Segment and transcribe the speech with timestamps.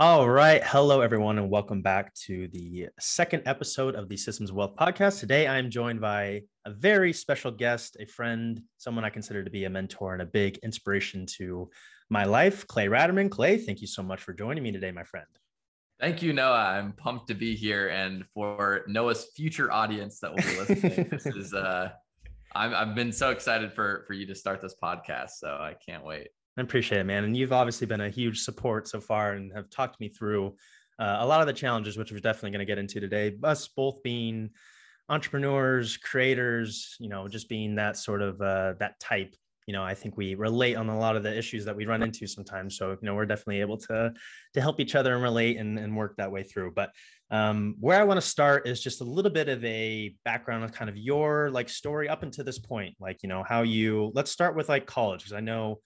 [0.00, 0.62] All right.
[0.64, 5.20] Hello, everyone, and welcome back to the second episode of the Systems Wealth podcast.
[5.20, 9.64] Today, I'm joined by a very special guest, a friend, someone I consider to be
[9.64, 11.68] a mentor and a big inspiration to
[12.08, 13.30] my life, Clay Raterman.
[13.30, 15.26] Clay, thank you so much for joining me today, my friend.
[16.00, 16.78] Thank you, Noah.
[16.78, 17.88] I'm pumped to be here.
[17.88, 21.90] And for Noah's future audience that will be listening, this is, uh,
[22.54, 25.32] I'm, I've been so excited for, for you to start this podcast.
[25.32, 26.28] So I can't wait.
[26.56, 27.24] I appreciate it, man.
[27.24, 30.56] And you've obviously been a huge support so far and have talked me through
[30.98, 33.34] uh, a lot of the challenges, which we're definitely going to get into today.
[33.42, 34.50] Us both being
[35.08, 39.34] entrepreneurs, creators, you know, just being that sort of uh, that type.
[39.66, 42.02] You know, I think we relate on a lot of the issues that we run
[42.02, 42.76] into sometimes.
[42.76, 44.12] So, you know, we're definitely able to
[44.54, 46.72] to help each other and relate and, and work that way through.
[46.74, 46.90] But
[47.30, 50.72] um, where I want to start is just a little bit of a background of
[50.72, 52.96] kind of your like story up until this point.
[52.98, 55.80] Like, you know, how you let's start with like college because I know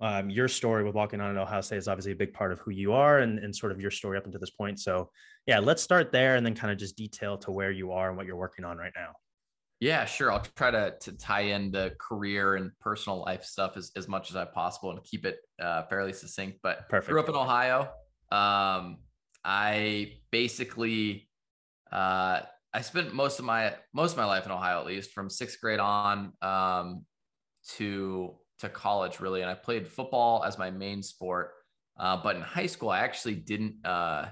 [0.00, 2.60] um, your story with walking on at Ohio State is obviously a big part of
[2.60, 4.78] who you are and, and sort of your story up until this point.
[4.78, 5.10] So,
[5.46, 8.16] yeah, let's start there and then kind of just detail to where you are and
[8.16, 9.12] what you're working on right now.
[9.80, 10.32] Yeah, sure.
[10.32, 14.30] I'll try to, to tie in the career and personal life stuff as, as much
[14.30, 16.58] as I possible and keep it uh, fairly succinct.
[16.62, 17.10] But Perfect.
[17.10, 17.82] grew up in Ohio.
[18.30, 18.98] Um,
[19.44, 21.28] I basically
[21.92, 22.40] uh,
[22.74, 25.60] I spent most of my most of my life in Ohio, at least from sixth
[25.60, 27.04] grade on um,
[27.76, 31.52] to to college really, and I played football as my main sport.
[31.98, 33.84] Uh, but in high school, I actually didn't.
[33.84, 34.26] Uh,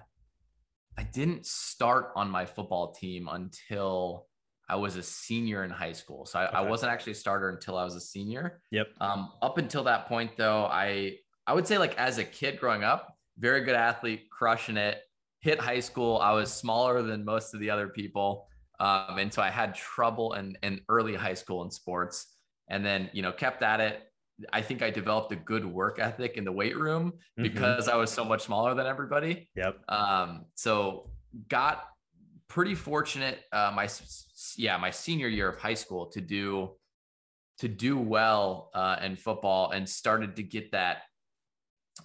[0.98, 4.26] I didn't start on my football team until
[4.68, 6.26] I was a senior in high school.
[6.26, 6.56] So I, okay.
[6.56, 8.62] I wasn't actually a starter until I was a senior.
[8.70, 8.88] Yep.
[9.00, 12.82] Um, up until that point, though, I I would say like as a kid growing
[12.82, 15.02] up, very good athlete, crushing it.
[15.40, 18.48] Hit high school, I was smaller than most of the other people,
[18.80, 22.32] um, and so I had trouble in in early high school in sports.
[22.68, 24.02] And then you know kept at it
[24.52, 27.42] I think I developed a good work ethic in the weight room mm-hmm.
[27.42, 29.48] because I was so much smaller than everybody.
[29.56, 29.78] Yep.
[29.88, 31.10] Um, so
[31.48, 31.84] got
[32.48, 33.88] pretty fortunate uh, my
[34.56, 36.70] yeah my senior year of high school to do
[37.58, 41.02] to do well uh, in football and started to get that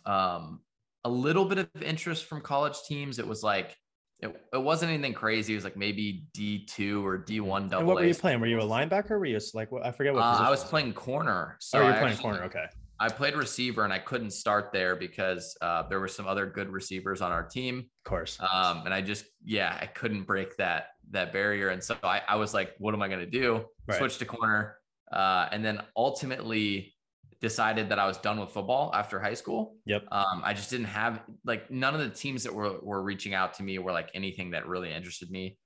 [0.06, 0.62] um,
[1.04, 3.20] a little bit of interest from college teams.
[3.20, 3.76] It was like
[4.22, 5.54] it, it wasn't anything crazy.
[5.54, 7.88] It was like maybe D two or D one double.
[7.88, 8.40] what were you playing?
[8.40, 9.12] Were you a linebacker?
[9.12, 10.22] were you like I forget what?
[10.22, 11.58] Uh, I was playing corner.
[11.60, 12.44] So oh, you're playing actually, corner.
[12.44, 12.66] Okay.
[13.00, 16.70] I played receiver and I couldn't start there because uh, there were some other good
[16.70, 17.80] receivers on our team.
[17.80, 18.38] Of course.
[18.40, 22.36] Um, and I just yeah I couldn't break that that barrier, and so I, I
[22.36, 23.66] was like, what am I gonna do?
[23.88, 23.98] Right.
[23.98, 24.78] Switch to corner,
[25.12, 26.94] uh, and then ultimately
[27.42, 29.76] decided that I was done with football after high school.
[29.86, 30.04] Yep.
[30.12, 33.56] Um, I just didn't have like none of the teams that were were reaching out
[33.56, 35.58] to me were like anything that really interested me.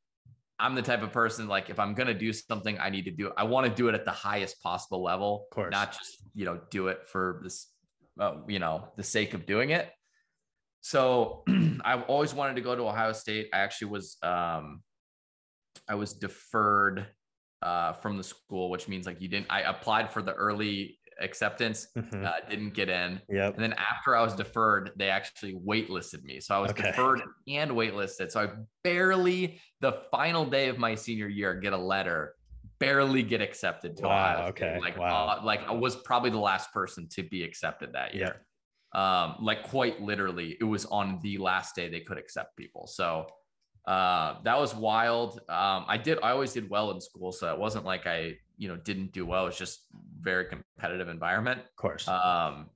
[0.58, 3.28] I'm the type of person like if I'm gonna do something, I need to do
[3.28, 3.34] it.
[3.38, 6.46] I want to do it at the highest possible level, of course, not just you
[6.46, 7.68] know do it for this,
[8.20, 9.92] uh, you know, the sake of doing it.
[10.80, 11.44] So
[11.84, 13.50] I've always wanted to go to Ohio State.
[13.54, 14.82] I actually was um,
[15.90, 17.06] I was deferred
[17.62, 19.48] uh, from the school, which means like you didn't.
[19.50, 22.26] I applied for the early acceptance, mm-hmm.
[22.26, 23.22] uh, didn't get in.
[23.30, 23.56] Yep.
[23.56, 26.40] And then after I was deferred, they actually waitlisted me.
[26.40, 26.84] So I was okay.
[26.84, 28.32] deferred and waitlisted.
[28.32, 28.50] So I
[28.84, 32.36] barely, the final day of my senior year, get a letter,
[32.80, 34.48] barely get accepted to wow, Ohio.
[34.50, 34.78] Okay.
[34.80, 35.40] Like, wow.
[35.40, 38.42] Uh, like I was probably the last person to be accepted that year.
[38.94, 39.02] Yep.
[39.02, 42.88] Um, like quite literally, it was on the last day they could accept people.
[42.88, 43.28] So
[43.88, 45.40] uh, that was wild.
[45.50, 47.32] Um, I did, I always did well in school.
[47.32, 49.48] So it wasn't like I, you know, didn't do well.
[49.48, 49.82] It's just
[50.20, 51.62] very competitive environment.
[51.62, 52.08] Of course.
[52.08, 52.70] Um,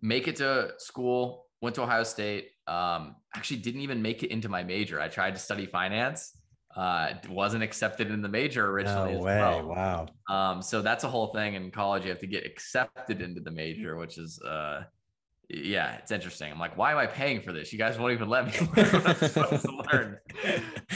[0.00, 2.50] make it to school, went to Ohio State.
[2.66, 5.00] Um, actually didn't even make it into my major.
[5.00, 6.36] I tried to study finance.
[6.76, 9.14] Uh, wasn't accepted in the major originally.
[9.14, 9.38] No way.
[9.38, 9.68] Well.
[9.68, 10.06] Wow.
[10.30, 12.04] Um, so that's a whole thing in college.
[12.04, 14.84] You have to get accepted into the major, which is, uh,
[15.48, 16.50] yeah, it's interesting.
[16.50, 17.72] I'm like, why am I paying for this?
[17.72, 18.52] You guys won't even let me
[19.92, 20.18] learn.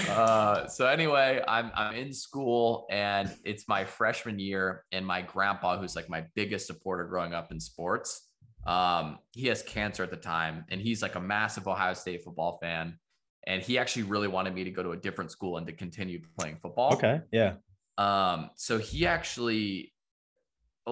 [0.09, 5.79] Uh, so anyway, I'm I'm in school and it's my freshman year, and my grandpa,
[5.79, 8.29] who's like my biggest supporter growing up in sports,
[8.67, 12.59] um, he has cancer at the time, and he's like a massive Ohio State football
[12.63, 12.99] fan,
[13.47, 16.21] and he actually really wanted me to go to a different school and to continue
[16.39, 16.95] playing football.
[16.95, 17.55] Okay, yeah.
[17.99, 19.93] Um, so he actually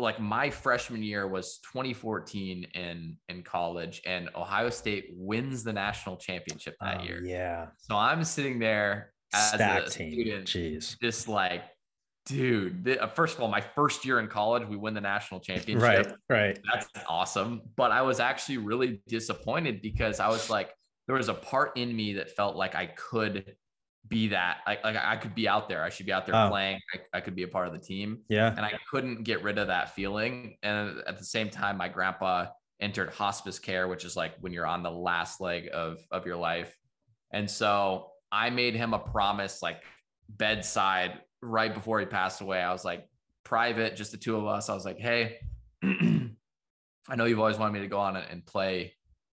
[0.01, 6.17] like my freshman year was 2014 in in college and ohio state wins the national
[6.17, 7.23] championship that oh, year.
[7.25, 7.67] yeah.
[7.77, 10.13] So i'm sitting there as Stack a team.
[10.13, 10.99] student Jeez.
[11.01, 11.63] just like
[12.27, 15.41] dude the, uh, first of all my first year in college we win the national
[15.41, 15.83] championship.
[15.83, 16.59] Right right.
[16.73, 17.63] That's awesome.
[17.77, 20.71] But i was actually really disappointed because i was like
[21.07, 23.55] there was a part in me that felt like i could
[24.09, 25.83] be that like, like I could be out there.
[25.83, 26.49] I should be out there oh.
[26.51, 26.81] playing.
[26.95, 28.19] I, I, could be a part of the team.
[28.29, 28.49] Yeah.
[28.49, 30.57] And I couldn't get rid of that feeling.
[30.63, 32.47] And at the same time, my grandpa
[32.81, 36.37] entered hospice care, which is like when you're on the last leg of of your
[36.37, 36.77] life.
[37.33, 39.83] And so I made him a promise, like
[40.29, 42.61] bedside, right before he passed away.
[42.61, 43.09] I was like,
[43.45, 44.69] private, just the two of us.
[44.69, 45.39] I was like, hey,
[45.83, 48.95] I know you've always wanted me to go on and play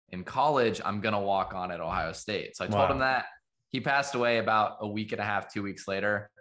[0.09, 0.81] in college.
[0.83, 2.55] I'm gonna walk on at Ohio State.
[2.55, 2.91] So I told wow.
[2.91, 3.25] him that.
[3.75, 6.31] He passed away about a week and a half, two weeks later.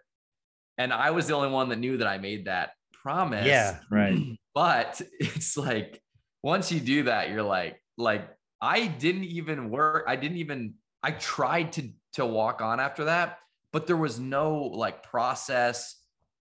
[0.78, 3.44] And I was the only one that knew that I made that promise.
[3.44, 4.16] Yeah, right.
[4.54, 6.00] but it's like
[6.44, 8.28] once you do that, you're like, like
[8.60, 10.04] I didn't even work.
[10.06, 10.74] I didn't even.
[11.02, 13.38] I tried to to walk on after that,
[13.72, 15.96] but there was no like process.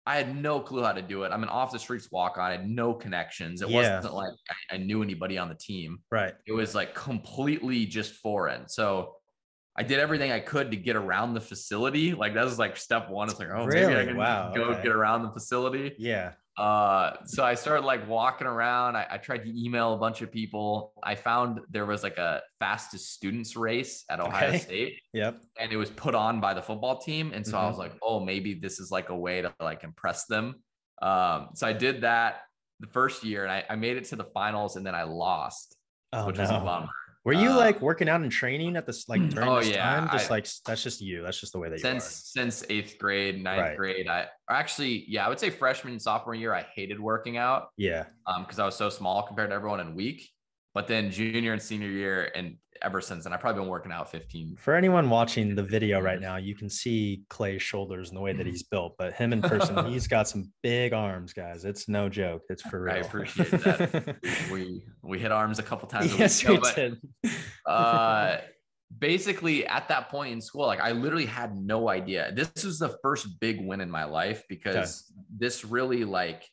[0.06, 1.32] I had no clue how to do it.
[1.32, 2.44] I'm an off the streets walk on.
[2.44, 3.60] I had no connections.
[3.60, 3.96] It yeah.
[3.96, 5.98] wasn't like I, I knew anybody on the team.
[6.10, 6.32] Right.
[6.46, 8.66] It was like completely just foreign.
[8.70, 9.17] So
[9.78, 12.12] I did everything I could to get around the facility.
[12.12, 13.30] Like that was like step one.
[13.30, 13.86] It's like, oh, really?
[13.86, 14.52] maybe I can wow.
[14.52, 14.82] go okay.
[14.82, 15.94] get around the facility.
[15.98, 16.32] Yeah.
[16.56, 18.96] Uh, so I started like walking around.
[18.96, 20.92] I, I, tried to email a bunch of people.
[21.04, 24.58] I found there was like a fastest students race at Ohio okay.
[24.58, 25.00] State.
[25.12, 25.36] Yep.
[25.60, 27.30] And it was put on by the football team.
[27.32, 27.64] And so mm-hmm.
[27.64, 30.56] I was like, oh, maybe this is like a way to like impress them.
[31.00, 32.40] Um, so I did that
[32.80, 35.76] the first year and I, I made it to the finals and then I lost,
[36.12, 36.42] oh, which no.
[36.42, 36.88] was a bummer.
[37.28, 39.84] Were you uh, like working out and training at this like during oh, this yeah.
[39.84, 40.08] time?
[40.10, 41.20] Just I, like that's just you.
[41.22, 43.76] That's just the way that since since eighth grade, ninth right.
[43.76, 44.08] grade.
[44.08, 47.68] I actually, yeah, I would say freshman and sophomore year, I hated working out.
[47.76, 48.04] Yeah.
[48.26, 50.30] Um, because I was so small compared to everyone and weak.
[50.78, 54.12] But then junior and senior year, and ever since then, I've probably been working out
[54.12, 54.54] 15.
[54.60, 58.32] For anyone watching the video right now, you can see Clay's shoulders and the way
[58.32, 61.64] that he's built, but him in person, he's got some big arms, guys.
[61.64, 62.42] It's no joke.
[62.48, 62.94] It's for real.
[62.94, 64.18] I appreciate that.
[64.52, 66.16] we we hit arms a couple times.
[66.16, 66.96] yes, we did.
[67.66, 68.36] uh,
[68.96, 72.30] basically, at that point in school, like I literally had no idea.
[72.32, 75.22] This was the first big win in my life because okay.
[75.38, 76.48] this really like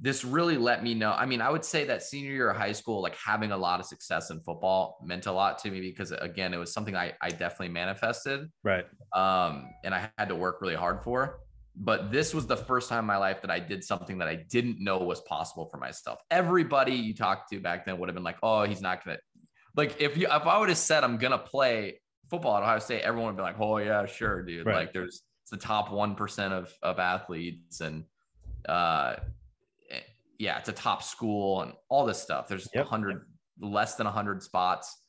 [0.00, 1.12] this really let me know.
[1.12, 3.80] I mean, I would say that senior year of high school, like having a lot
[3.80, 7.14] of success in football meant a lot to me because again, it was something I,
[7.20, 8.50] I definitely manifested.
[8.62, 8.84] Right.
[9.14, 11.40] Um, and I had to work really hard for.
[11.78, 14.36] But this was the first time in my life that I did something that I
[14.36, 16.18] didn't know was possible for myself.
[16.30, 19.18] Everybody you talked to back then would have been like, oh, he's not gonna
[19.76, 22.00] like if you if I would have said I'm gonna play
[22.30, 24.66] football at Ohio State, everyone would be like, oh yeah, sure, dude.
[24.66, 24.74] Right.
[24.76, 28.04] Like there's it's the top one percent of of athletes and
[28.66, 29.16] uh
[30.38, 32.48] yeah, it's a top school and all this stuff.
[32.48, 32.86] There's a yep.
[32.86, 33.26] hundred
[33.60, 35.02] less than a hundred spots.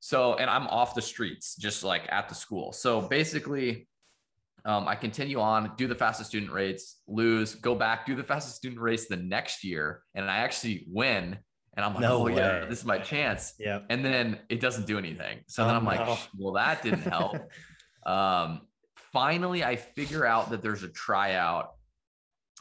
[0.00, 2.72] So, and I'm off the streets, just like at the school.
[2.72, 3.86] So basically,
[4.64, 8.56] um, I continue on, do the fastest student race, lose, go back, do the fastest
[8.56, 11.38] student race the next year, and I actually win.
[11.76, 12.34] And I'm like, no oh way.
[12.34, 13.54] yeah, this is my chance.
[13.58, 13.80] Yeah.
[13.90, 15.38] And then it doesn't do anything.
[15.46, 15.90] So oh, then I'm no.
[15.90, 17.36] like, well, that didn't help.
[18.06, 18.62] um,
[19.12, 21.70] finally, I figure out that there's a tryout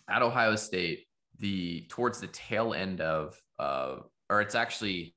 [0.10, 1.06] at Ohio State
[1.40, 3.98] the towards the tail end of uh
[4.30, 5.16] or it's actually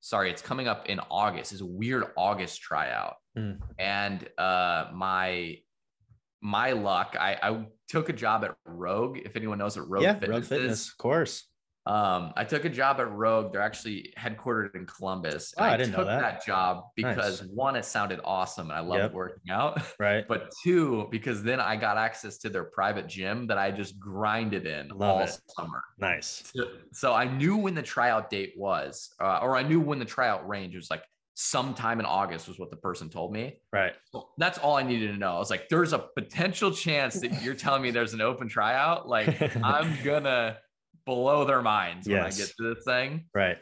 [0.00, 3.58] sorry it's coming up in august it's a weird august tryout mm.
[3.78, 5.56] and uh my
[6.42, 10.14] my luck I, I took a job at rogue if anyone knows what rogue yeah,
[10.14, 10.88] fitness rogue fitness is.
[10.88, 11.44] of course
[11.86, 13.52] um, I took a job at Rogue.
[13.52, 15.54] They're actually headquartered in Columbus.
[15.56, 16.20] Oh, I, I, didn't took know that.
[16.20, 17.50] that job because nice.
[17.50, 19.12] one, it sounded awesome and I loved yep.
[19.12, 19.80] working out.
[19.98, 20.26] Right.
[20.28, 24.66] But two, because then I got access to their private gym that I just grinded
[24.66, 25.38] in Love all it.
[25.56, 25.82] summer.
[25.98, 26.50] Nice.
[26.54, 30.04] So, so, I knew when the tryout date was, uh, or I knew when the
[30.04, 31.02] tryout range was like
[31.34, 33.60] sometime in August was what the person told me.
[33.72, 33.92] Right.
[34.10, 35.36] So that's all I needed to know.
[35.36, 39.08] I was like, there's a potential chance that you're telling me there's an open tryout.
[39.08, 40.58] Like I'm gonna
[41.06, 42.24] blow their minds when.
[42.24, 43.24] I get to this thing.
[43.34, 43.56] Right.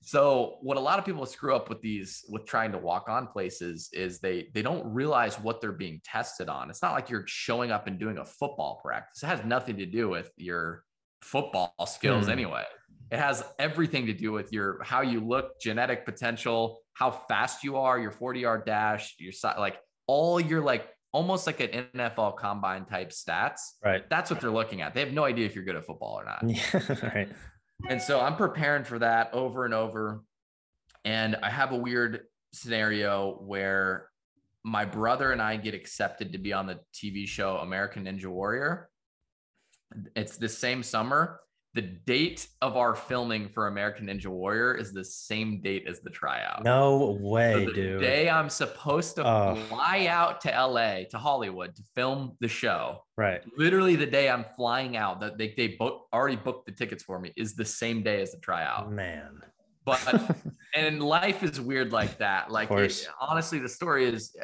[0.00, 3.26] So what a lot of people screw up with these with trying to walk on
[3.26, 6.70] places is they they don't realize what they're being tested on.
[6.70, 9.22] It's not like you're showing up and doing a football practice.
[9.22, 10.84] It has nothing to do with your
[11.20, 12.32] football skills mm.
[12.32, 12.64] anyway.
[13.10, 17.76] It has everything to do with your how you look, genetic potential, how fast you
[17.76, 22.36] are, your 40 yard dash, your side, like all your like almost like an NFL
[22.36, 23.60] combine type stats.
[23.84, 24.08] Right.
[24.08, 24.94] That's what they're looking at.
[24.94, 26.44] They have no idea if you're good at football or not.
[26.48, 27.28] Yeah, right.
[27.88, 30.22] And so I'm preparing for that over and over.
[31.04, 32.22] And I have a weird
[32.52, 34.08] scenario where
[34.64, 38.90] my brother and I get accepted to be on the TV show American Ninja Warrior.
[40.14, 41.40] It's the same summer
[41.74, 46.10] the date of our filming for American Ninja Warrior is the same date as the
[46.10, 46.64] tryout.
[46.64, 48.00] No way, so the dude.
[48.00, 49.54] Day I'm supposed to oh.
[49.68, 53.04] fly out to LA to Hollywood to film the show.
[53.16, 53.42] Right.
[53.56, 57.20] Literally the day I'm flying out that they they book, already booked the tickets for
[57.20, 58.90] me is the same day as the tryout.
[58.90, 59.40] Man.
[59.84, 60.36] But
[60.74, 62.50] and life is weird like that.
[62.50, 64.34] Like it, honestly, the story is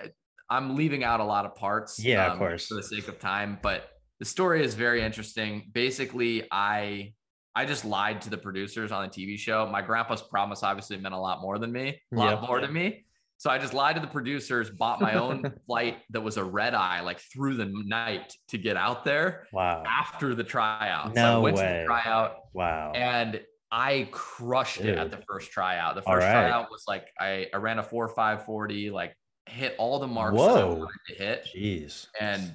[0.50, 1.98] I'm leaving out a lot of parts.
[1.98, 2.66] Yeah, um, of course.
[2.66, 3.88] For the sake of time, but
[4.24, 5.70] the story is very interesting.
[5.74, 7.12] Basically, I
[7.54, 9.68] I just lied to the producers on the TV show.
[9.70, 12.48] My grandpa's promise obviously meant a lot more than me, a lot yep.
[12.48, 13.04] more to me.
[13.36, 16.72] So I just lied to the producers, bought my own flight that was a red
[16.72, 19.46] eye, like through the night to get out there.
[19.52, 19.82] Wow.
[19.86, 21.14] After the tryout.
[21.14, 21.62] No so I went way.
[21.62, 22.36] to the tryout.
[22.54, 22.92] Wow.
[22.94, 24.86] And I crushed Dude.
[24.86, 25.96] it at the first tryout.
[25.96, 26.32] The first right.
[26.32, 29.14] tryout was like I, I ran a four five forty, like
[29.44, 30.54] hit all the marks Whoa.
[30.54, 31.48] that I wanted to hit.
[31.54, 32.06] Jeez.
[32.18, 32.54] And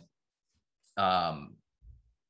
[0.97, 1.55] um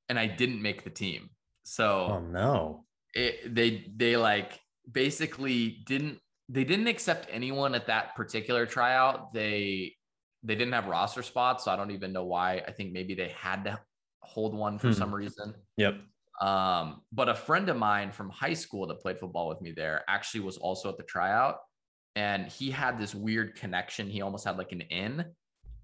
[0.10, 1.30] and I didn't make the team.
[1.63, 2.86] So oh no.
[3.13, 4.60] It, they they like
[4.92, 9.34] basically didn't they didn't accept anyone at that particular tryout.
[9.34, 9.96] They
[10.44, 12.63] they didn't have roster spots, so I don't even know why.
[12.68, 13.80] I think maybe they had to
[14.22, 14.94] hold one for hmm.
[14.94, 15.54] some reason.
[15.78, 15.96] Yep.
[16.42, 20.04] Um, but a friend of mine from high school that played football with me there
[20.08, 21.58] actually was also at the tryout.
[22.16, 24.10] And he had this weird connection.
[24.10, 25.25] He almost had like an in.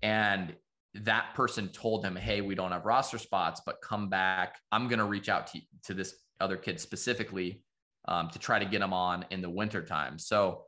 [0.02, 0.56] And
[1.04, 4.58] that person told him, Hey, we don't have roster spots, but come back.
[4.72, 7.64] I'm going to reach out to, to this other kid specifically
[8.08, 10.20] um, to try to get him on in the winter time.
[10.20, 10.64] So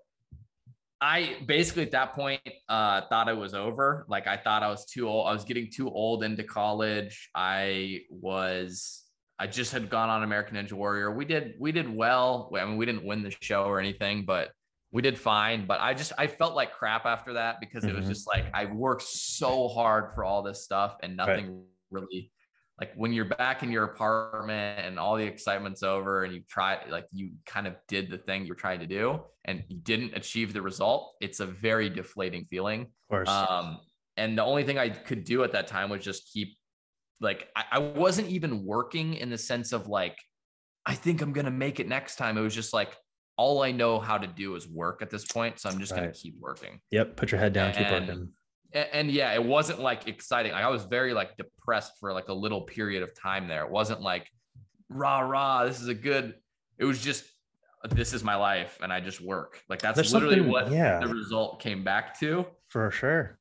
[1.00, 4.06] I basically at that point uh, thought it was over.
[4.10, 5.28] Like I thought I was too old.
[5.28, 7.30] I was getting too old into college.
[7.36, 9.04] I was
[9.40, 11.12] I just had gone on American Ninja Warrior.
[11.12, 12.52] We did we did well.
[12.60, 14.52] I mean, we didn't win the show or anything, but
[14.92, 15.66] we did fine.
[15.66, 18.14] But I just I felt like crap after that because it was mm-hmm.
[18.14, 21.64] just like I worked so hard for all this stuff and nothing right.
[21.92, 22.32] really
[22.80, 26.80] like when you're back in your apartment and all the excitement's over and you try
[26.90, 30.54] like you kind of did the thing you're trying to do and you didn't achieve
[30.54, 32.82] the result, it's a very deflating feeling.
[32.82, 33.30] Of course.
[33.30, 33.80] Um,
[34.16, 36.56] and the only thing I could do at that time was just keep
[37.20, 40.18] like I, I wasn't even working in the sense of like
[40.86, 42.38] I think I'm gonna make it next time.
[42.38, 42.96] It was just like
[43.38, 46.02] all I know how to do is work at this point, so I'm just right.
[46.02, 46.80] gonna keep working.
[46.92, 48.34] Yep, put your head down, and, keep working.
[48.74, 50.52] And, and yeah, it wasn't like exciting.
[50.52, 53.64] Like I was very like depressed for like a little period of time there.
[53.64, 54.28] It wasn't like
[54.90, 55.66] rah rah.
[55.66, 56.36] This is a good.
[56.80, 57.26] It was just
[57.90, 59.62] this is my life, and I just work.
[59.70, 61.00] Like that's There's literally what yeah.
[61.00, 62.46] the result came back to.
[62.70, 63.40] For sure.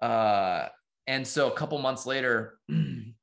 [0.00, 0.68] Uh,
[1.06, 2.58] and so a couple months later,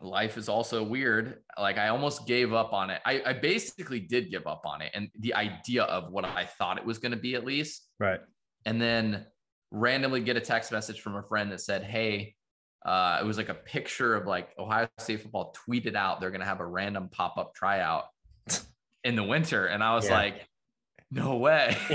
[0.00, 1.38] life is also weird.
[1.58, 3.00] Like I almost gave up on it.
[3.04, 6.78] I, I basically did give up on it and the idea of what I thought
[6.78, 7.88] it was going to be at least.
[7.98, 8.20] Right.
[8.64, 9.26] And then
[9.70, 12.34] randomly get a text message from a friend that said, Hey,
[12.84, 16.40] uh, it was like a picture of like Ohio State football tweeted out they're going
[16.40, 18.04] to have a random pop up tryout
[19.04, 19.66] in the winter.
[19.66, 20.16] And I was yeah.
[20.16, 20.48] like,
[21.12, 21.76] no way.
[21.88, 21.94] so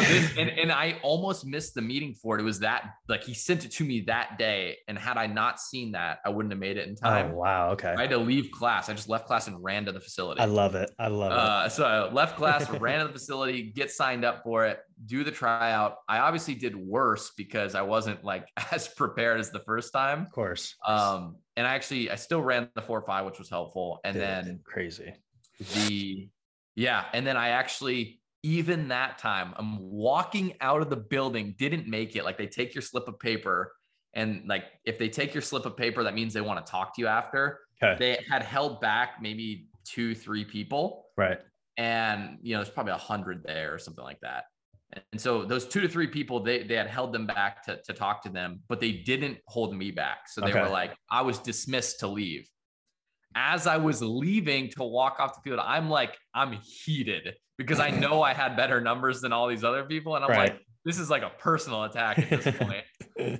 [0.00, 2.40] this, and, and I almost missed the meeting for it.
[2.40, 4.78] It was that like he sent it to me that day.
[4.88, 7.32] And had I not seen that, I wouldn't have made it in time.
[7.32, 7.70] Oh, wow.
[7.72, 7.94] Okay.
[7.96, 8.88] I had to leave class.
[8.88, 10.40] I just left class and ran to the facility.
[10.40, 10.90] I love it.
[10.98, 11.72] I love uh, it.
[11.72, 15.30] So I left class, ran to the facility, get signed up for it, do the
[15.30, 15.98] tryout.
[16.08, 20.22] I obviously did worse because I wasn't like as prepared as the first time.
[20.22, 20.74] Of course.
[20.86, 24.00] Um, and I actually I still ran the four five, which was helpful.
[24.04, 25.12] And Dude, then crazy.
[25.74, 26.30] The
[26.74, 31.86] yeah, and then I actually even that time, I'm walking out of the building, didn't
[31.86, 32.24] make it.
[32.24, 33.72] Like they take your slip of paper,
[34.14, 36.94] and like if they take your slip of paper, that means they want to talk
[36.96, 37.60] to you after.
[37.82, 37.96] Okay.
[37.98, 41.06] They had held back maybe two, three people.
[41.16, 41.38] Right.
[41.76, 44.44] And you know, there's probably a hundred there or something like that.
[45.12, 47.92] And so those two to three people, they they had held them back to, to
[47.92, 50.28] talk to them, but they didn't hold me back.
[50.28, 50.60] So they okay.
[50.60, 52.46] were like, I was dismissed to leave
[53.34, 57.90] as I was leaving to walk off the field, I'm like, I'm heated because I
[57.90, 60.16] know I had better numbers than all these other people.
[60.16, 60.52] And I'm right.
[60.52, 62.84] like, this is like a personal attack at this point.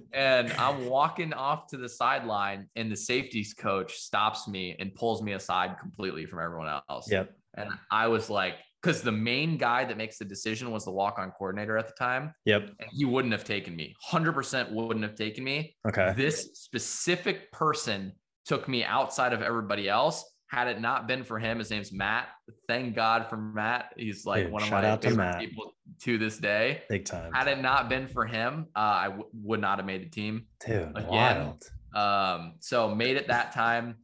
[0.13, 5.23] and I'm walking off to the sideline, and the safeties coach stops me and pulls
[5.23, 7.11] me aside completely from everyone else.
[7.11, 7.33] Yep.
[7.55, 11.19] And I was like, because the main guy that makes the decision was the walk
[11.19, 12.35] on coordinator at the time.
[12.47, 12.71] Yep.
[12.81, 15.77] And he wouldn't have taken me, 100% wouldn't have taken me.
[15.87, 16.13] Okay.
[16.17, 18.13] This specific person
[18.47, 20.25] took me outside of everybody else.
[20.49, 22.29] Had it not been for him, his name's Matt.
[22.69, 23.95] Thank God for Matt.
[23.97, 25.73] He's like Dude, one of my favorite people
[26.03, 26.83] to this day.
[26.91, 27.33] Big time.
[27.33, 30.47] Had it not been for him, uh, I w- would not have made the team.
[30.65, 31.07] Dude, again.
[31.09, 31.65] wild.
[31.95, 33.97] Um, so made it that time.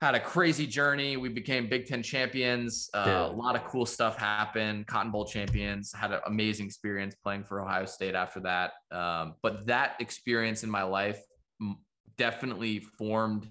[0.00, 1.16] Had a crazy journey.
[1.16, 2.88] We became Big Ten champions.
[2.94, 4.86] Uh, a lot of cool stuff happened.
[4.86, 5.92] Cotton Bowl champions.
[5.92, 8.72] Had an amazing experience playing for Ohio State after that.
[8.92, 11.20] Um, but that experience in my life
[12.16, 13.48] definitely formed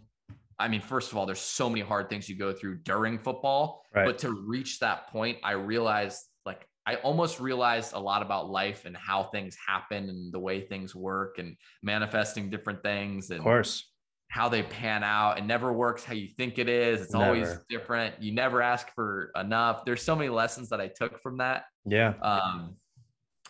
[0.64, 3.84] I mean, first of all, there's so many hard things you go through during football,
[3.94, 4.06] right.
[4.06, 8.86] but to reach that point, I realized like I almost realized a lot about life
[8.86, 13.44] and how things happen and the way things work and manifesting different things and of
[13.44, 13.90] course
[14.30, 15.38] how they pan out.
[15.38, 17.02] It never works how you think it is.
[17.02, 17.26] It's never.
[17.26, 18.16] always different.
[18.20, 19.86] You never ask for enough.
[19.86, 21.66] There's so many lessons that I took from that.
[21.86, 22.14] Yeah.
[22.22, 22.78] Um,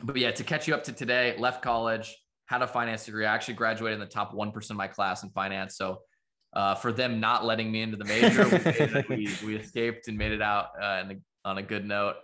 [0.04, 2.18] but yeah, to catch you up to today, left college,
[2.48, 3.26] had a finance degree.
[3.26, 5.78] I actually graduated in the top 1% of my class in finance.
[5.78, 6.00] So
[6.56, 8.48] uh, for them not letting me into the major.
[9.10, 12.16] we, we, we, escaped and made it out uh, the, on a good note.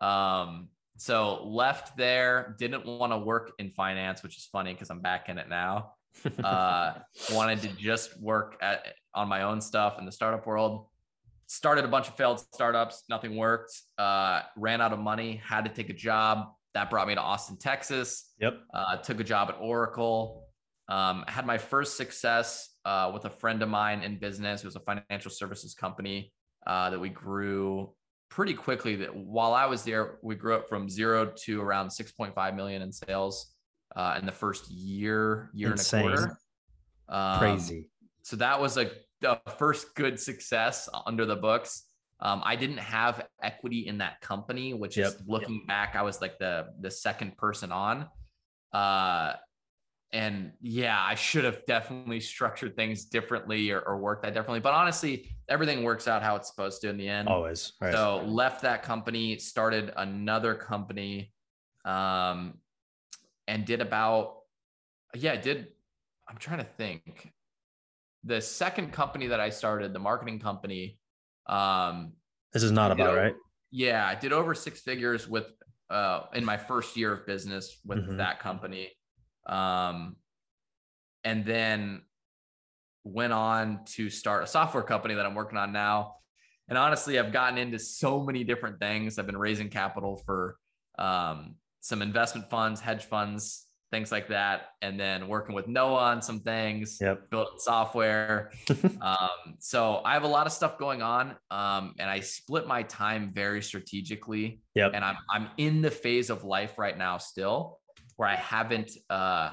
[0.00, 5.00] Um, so left there, didn't want to work in finance, which is funny because I'm
[5.00, 5.92] back in it now.
[6.42, 6.94] Uh,
[7.32, 10.86] wanted to just work at on my own stuff in the startup world.
[11.46, 13.72] Started a bunch of failed startups, nothing worked.
[13.96, 16.48] Uh, ran out of money, had to take a job.
[16.74, 18.32] That brought me to Austin, Texas.
[18.40, 18.58] Yep.
[18.74, 20.44] Uh, took a job at Oracle.
[20.88, 24.62] Um, had my first success uh, with a friend of mine in business.
[24.62, 26.32] It was a financial services company
[26.66, 27.92] uh, that we grew
[28.30, 28.96] pretty quickly.
[28.96, 32.90] That while I was there, we grew up from zero to around 6.5 million in
[32.90, 33.52] sales
[33.94, 36.00] uh, in the first year, year Insane.
[36.00, 36.38] and a quarter.
[37.10, 37.90] Um, Crazy.
[38.22, 38.90] So that was a,
[39.22, 41.84] a, first good success under the books.
[42.20, 45.08] Um, I didn't have equity in that company, which yep.
[45.08, 45.66] is looking yep.
[45.66, 48.08] back, I was like the the second person on.
[48.72, 49.34] Uh,
[50.12, 54.60] and yeah, I should have definitely structured things differently or, or, worked that differently.
[54.60, 57.28] But honestly, everything works out how it's supposed to in the end.
[57.28, 57.74] Always.
[57.80, 57.92] Right.
[57.92, 61.32] So left that company, started another company,
[61.84, 62.54] um,
[63.46, 64.36] and did about
[65.14, 65.68] yeah, did
[66.28, 67.30] I'm trying to think.
[68.24, 70.98] The second company that I started, the marketing company.
[71.46, 72.12] Um,
[72.52, 73.34] this is not about over, right.
[73.70, 75.52] Yeah, I did over six figures with
[75.90, 78.16] uh in my first year of business with mm-hmm.
[78.18, 78.90] that company
[79.48, 80.16] um,
[81.24, 82.02] and then
[83.04, 86.16] went on to start a software company that I'm working on now.
[86.68, 89.18] And honestly, I've gotten into so many different things.
[89.18, 90.56] I've been raising capital for
[90.98, 96.20] um, some investment funds, hedge funds, things like that, and then working with Noah on
[96.20, 97.30] some things, yep.
[97.30, 98.52] building software.
[99.00, 102.82] um, so I have a lot of stuff going on, um, and I split my
[102.82, 104.60] time very strategically.
[104.74, 104.92] Yep.
[104.94, 107.77] And I'm I'm in the phase of life right now still
[108.18, 109.52] where I haven't uh,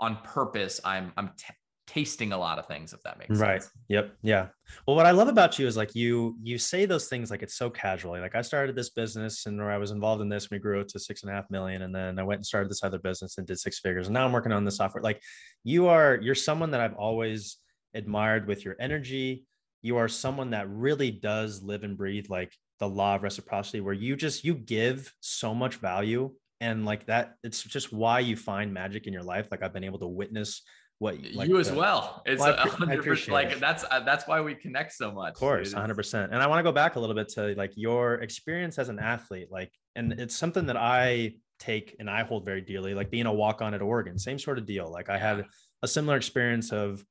[0.00, 0.80] on purpose.
[0.84, 1.52] I'm I'm t-
[1.86, 3.60] tasting a lot of things if that makes right.
[3.60, 3.72] sense.
[3.90, 3.96] Right.
[3.96, 4.16] Yep.
[4.22, 4.46] Yeah.
[4.86, 7.56] Well, what I love about you is like you you say those things like it's
[7.56, 8.20] so casually.
[8.20, 10.88] Like I started this business and where I was involved in this, we grew it
[10.90, 13.36] to six and a half million, and then I went and started this other business
[13.36, 14.06] and did six figures.
[14.06, 15.02] And now I'm working on the software.
[15.02, 15.20] Like
[15.64, 17.58] you are you're someone that I've always
[17.94, 19.44] admired with your energy.
[19.82, 23.94] You are someone that really does live and breathe like the law of reciprocity where
[23.94, 28.72] you just you give so much value and like that it's just why you find
[28.72, 29.48] magic in your life.
[29.50, 30.62] Like i've been able to witness
[30.98, 32.22] what like, you as the, well.
[32.24, 33.60] It's well, I, like it.
[33.60, 36.62] that's uh, that's why we connect so much of course 100% and i want to
[36.62, 40.36] go back a little bit to like your experience as an athlete like and it's
[40.36, 44.18] something that i take and i hold very dearly like being a walk-on at oregon
[44.18, 44.90] same sort of deal.
[44.90, 45.44] Like i had
[45.82, 47.04] a similar experience of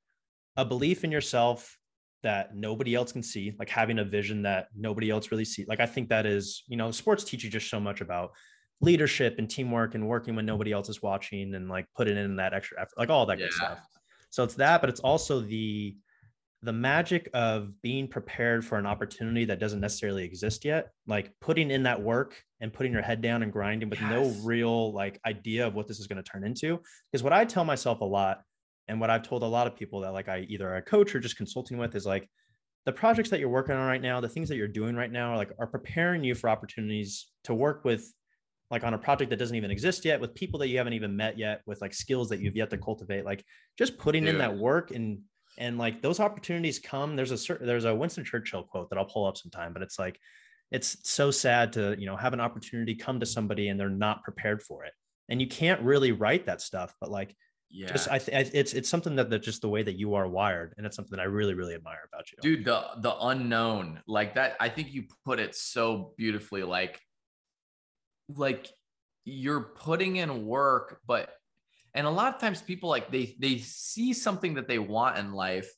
[0.57, 1.77] a belief in yourself
[2.23, 5.65] that nobody else can see like having a vision that nobody else really see.
[5.67, 8.31] Like i think that is you know sports teach you just so much about
[8.83, 12.53] leadership and teamwork and working when nobody else is watching and like putting in that
[12.53, 13.45] extra effort, like all that yeah.
[13.45, 13.79] good stuff.
[14.29, 15.95] So it's that, but it's also the
[16.63, 21.69] the magic of being prepared for an opportunity that doesn't necessarily exist yet, like putting
[21.69, 24.09] in that work and putting your head down and grinding with yes.
[24.09, 26.79] no real like idea of what this is going to turn into.
[27.11, 28.43] Because what I tell myself a lot,
[28.87, 31.19] and what I've told a lot of people that like I either a coach or
[31.19, 32.29] just consulting with is like
[32.85, 35.33] the projects that you're working on right now, the things that you're doing right now,
[35.33, 38.09] are like are preparing you for opportunities to work with
[38.71, 41.15] like on a project that doesn't even exist yet with people that you haven't even
[41.15, 43.43] met yet with like skills that you've yet to cultivate like
[43.77, 44.35] just putting Dude.
[44.35, 45.19] in that work and
[45.59, 47.15] and like those opportunities come.
[47.15, 49.99] There's a certain there's a winston churchill quote that i'll pull up sometime but it's
[49.99, 50.19] like
[50.71, 54.23] it's so sad to you know have an opportunity come to somebody and they're not
[54.23, 54.93] prepared for it.
[55.29, 57.35] And you can't really write that stuff but like
[57.75, 57.87] yeah.
[57.87, 60.75] Just i th- it's it's something that that's just the way that you are wired
[60.77, 62.37] and it's something that i really really admire about you.
[62.39, 67.01] Dude the the unknown like that i think you put it so beautifully like
[68.29, 68.69] like
[69.25, 71.29] you're putting in work but
[71.93, 75.33] and a lot of times people like they they see something that they want in
[75.33, 75.71] life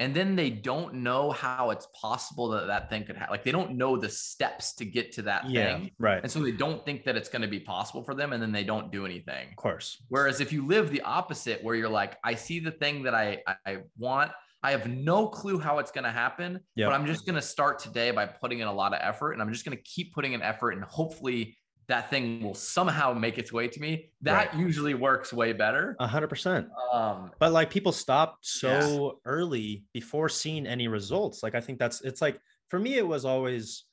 [0.00, 3.52] and then they don't know how it's possible that that thing could happen like they
[3.52, 5.90] don't know the steps to get to that yeah, thing.
[5.98, 6.20] right.
[6.22, 8.50] And so they don't think that it's going to be possible for them and then
[8.50, 9.50] they don't do anything.
[9.50, 10.02] Of course.
[10.08, 13.38] Whereas if you live the opposite where you're like i see the thing that i
[13.66, 14.32] i want
[14.62, 16.90] I have no clue how it's going to happen, yep.
[16.90, 19.40] but I'm just going to start today by putting in a lot of effort and
[19.40, 21.56] I'm just going to keep putting in effort and hopefully
[21.90, 24.10] that thing will somehow make its way to me.
[24.22, 24.60] That right.
[24.60, 25.96] usually works way better.
[25.98, 26.68] A hundred percent.
[26.92, 29.30] Um, but like people stop so yeah.
[29.30, 31.42] early before seeing any results.
[31.42, 33.84] Like I think that's it's like for me, it was always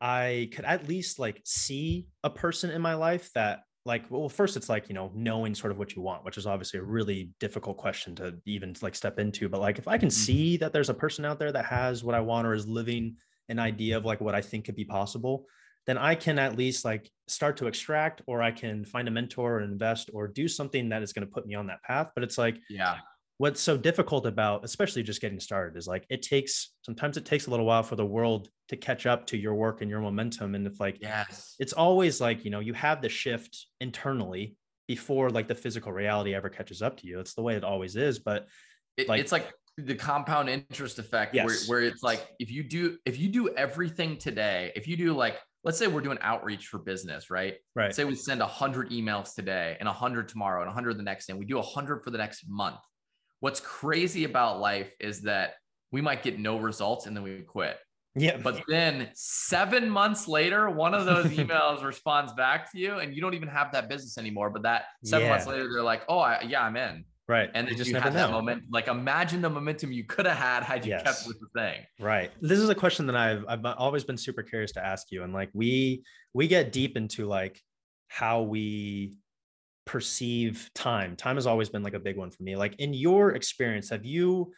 [0.00, 4.56] I could at least like see a person in my life that like well first
[4.56, 7.30] it's like you know knowing sort of what you want which is obviously a really
[7.38, 10.24] difficult question to even like step into but like if i can mm-hmm.
[10.24, 13.14] see that there's a person out there that has what i want or is living
[13.48, 15.46] an idea of like what i think could be possible
[15.86, 19.56] then I can at least like start to extract or I can find a mentor
[19.56, 22.10] or invest or do something that is going to put me on that path.
[22.14, 22.96] But it's like, yeah,
[23.38, 27.46] what's so difficult about especially just getting started is like it takes sometimes it takes
[27.46, 30.54] a little while for the world to catch up to your work and your momentum
[30.54, 34.56] and if like yes it's always like you know you have the shift internally
[34.88, 37.96] before like the physical reality ever catches up to you it's the way it always
[37.96, 38.46] is but
[38.96, 41.68] it, like, it's like the compound interest effect yes.
[41.68, 45.12] where, where it's like if you do if you do everything today if you do
[45.12, 45.36] like
[45.66, 47.56] let's say we're doing outreach for business right?
[47.74, 47.94] Right.
[47.94, 51.40] Say we send 100 emails today and 100 tomorrow and 100 the next day and
[51.40, 52.78] we do 100 for the next month.
[53.40, 55.54] What's crazy about life is that
[55.90, 57.76] we might get no results and then we quit.
[58.14, 58.38] Yeah.
[58.38, 63.20] But then seven months later one of those emails responds back to you and you
[63.20, 65.32] don't even have that business anymore but that seven yeah.
[65.32, 67.50] months later they're like oh I, yeah i'm in Right.
[67.54, 68.64] And then just you had that moment.
[68.70, 71.02] Like imagine the momentum you could have had had you yes.
[71.02, 71.80] kept with the thing.
[71.98, 72.30] Right.
[72.40, 75.24] This is a question that I've I've always been super curious to ask you.
[75.24, 77.60] And like we we get deep into like
[78.08, 79.16] how we
[79.86, 81.16] perceive time.
[81.16, 82.54] Time has always been like a big one for me.
[82.54, 84.52] Like in your experience, have you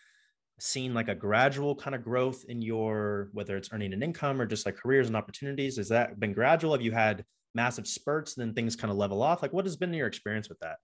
[0.60, 4.46] seen like a gradual kind of growth in your whether it's earning an income or
[4.46, 5.78] just like careers and opportunities?
[5.78, 6.72] Has that been gradual?
[6.72, 9.40] Have you had massive spurts and then things kind of level off?
[9.40, 10.76] Like what has been your experience with that?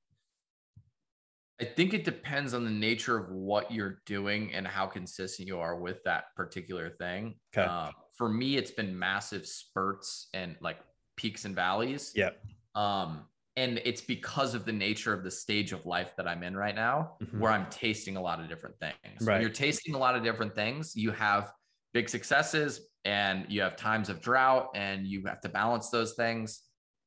[1.60, 5.58] I think it depends on the nature of what you're doing and how consistent you
[5.58, 7.36] are with that particular thing.
[7.56, 7.66] Okay.
[7.66, 10.78] Um, for me, it's been massive spurts and like
[11.16, 12.12] peaks and valleys.
[12.16, 12.30] Yeah.
[12.74, 16.56] Um, and it's because of the nature of the stage of life that I'm in
[16.56, 17.38] right now, mm-hmm.
[17.38, 19.20] where I'm tasting a lot of different things.
[19.20, 19.34] Right.
[19.34, 21.52] When you're tasting a lot of different things, you have
[21.92, 26.62] big successes and you have times of drought, and you have to balance those things.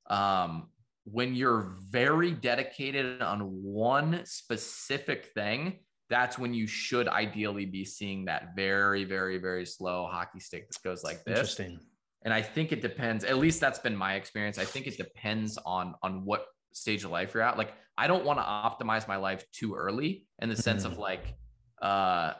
[0.10, 0.70] Um,
[1.12, 8.26] when you're very dedicated on one specific thing, that's when you should ideally be seeing
[8.26, 11.38] that very, very, very slow hockey stick that goes like this.
[11.38, 11.80] Interesting.
[12.24, 13.24] And I think it depends.
[13.24, 14.58] At least that's been my experience.
[14.58, 17.58] I think it depends on on what stage of life you're at.
[17.58, 20.94] Like I don't want to optimize my life too early in the sense mm-hmm.
[20.94, 21.34] of like
[21.82, 22.34] uh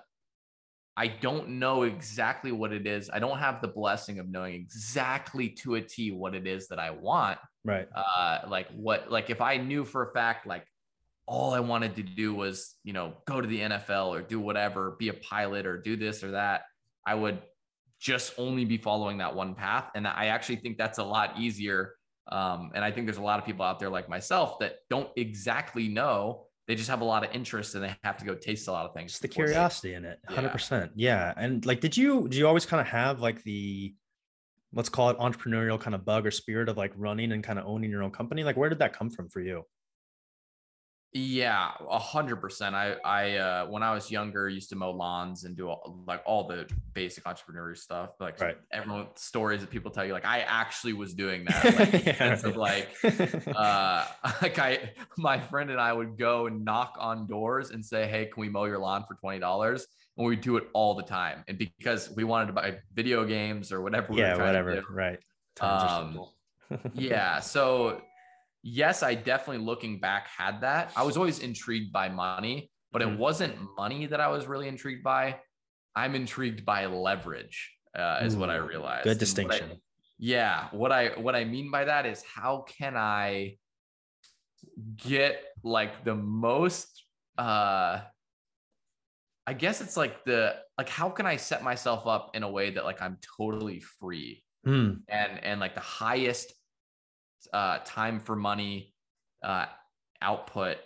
[1.00, 3.10] I don't know exactly what it is.
[3.14, 6.80] I don't have the blessing of knowing exactly to a T what it is that
[6.80, 7.38] I want.
[7.68, 7.88] Right.
[7.94, 10.66] Uh, like what, like if I knew for a fact, like
[11.26, 14.96] all I wanted to do was, you know, go to the NFL or do whatever,
[14.98, 16.62] be a pilot or do this or that,
[17.06, 17.40] I would
[18.00, 19.92] just only be following that one path.
[19.96, 21.96] And I actually think that's a lot easier.
[22.30, 25.10] Um, and I think there's a lot of people out there like myself that don't
[25.18, 28.68] exactly know they just have a lot of interest and they have to go taste
[28.68, 29.12] a lot of things.
[29.12, 30.20] It's the curiosity in it.
[30.30, 30.72] 100%.
[30.72, 30.88] Yeah.
[30.96, 31.34] yeah.
[31.38, 33.96] And like, did you, did you always kind of have like the,
[34.74, 37.66] let's call it entrepreneurial kind of bug or spirit of like running and kind of
[37.66, 38.44] owning your own company?
[38.44, 39.64] Like, where did that come from for you?
[41.14, 42.76] Yeah, a hundred percent.
[42.76, 46.22] I, I, uh, when I was younger, used to mow lawns and do all, like
[46.26, 48.12] all the basic entrepreneurial stuff.
[48.20, 48.58] Like right.
[48.74, 51.80] everyone stories that people tell you, like I actually was doing that.
[51.80, 52.44] Like, yeah, right.
[52.44, 52.90] of like,
[53.56, 54.06] uh,
[54.42, 58.26] like I, my friend and I would go and knock on doors and say, Hey,
[58.26, 59.82] can we mow your lawn for $20?
[60.18, 61.44] And we do it all the time.
[61.48, 64.14] And because we wanted to buy video games or whatever.
[64.14, 64.82] We yeah, whatever.
[64.90, 65.20] Right.
[65.62, 66.26] Um,
[66.94, 67.40] yeah.
[67.40, 68.02] So
[68.64, 70.92] yes, I definitely looking back had that.
[70.96, 73.20] I was always intrigued by money, but it mm-hmm.
[73.20, 75.40] wasn't money that I was really intrigued by.
[75.96, 79.06] I'm intrigued by leverage, uh, is Ooh, what I realized.
[79.06, 79.70] Good distinction.
[79.70, 79.82] What I,
[80.20, 83.58] yeah, what I what I mean by that is how can I
[84.98, 87.04] get like the most
[87.38, 88.02] uh
[89.48, 92.70] I guess it's like the like how can I set myself up in a way
[92.72, 95.00] that like I'm totally free mm.
[95.08, 96.54] and and like the highest
[97.54, 98.94] uh, time for money
[99.44, 99.68] uh,
[100.22, 100.78] output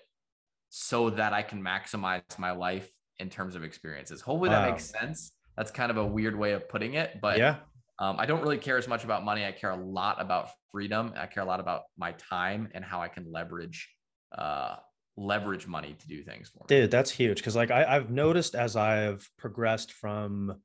[0.70, 4.22] so that I can maximize my life in terms of experiences.
[4.22, 5.32] Hopefully that makes sense.
[5.58, 7.58] That's kind of a weird way of putting it, but yeah.
[8.00, 9.46] Um, I don't really care as much about money.
[9.46, 11.14] I care a lot about freedom.
[11.16, 13.88] I care a lot about my time and how I can leverage
[14.36, 14.78] uh,
[15.18, 16.66] leverage money to do things for me.
[16.68, 17.44] Dude, that's huge.
[17.44, 20.56] Cause like I, I've noticed as I've progressed from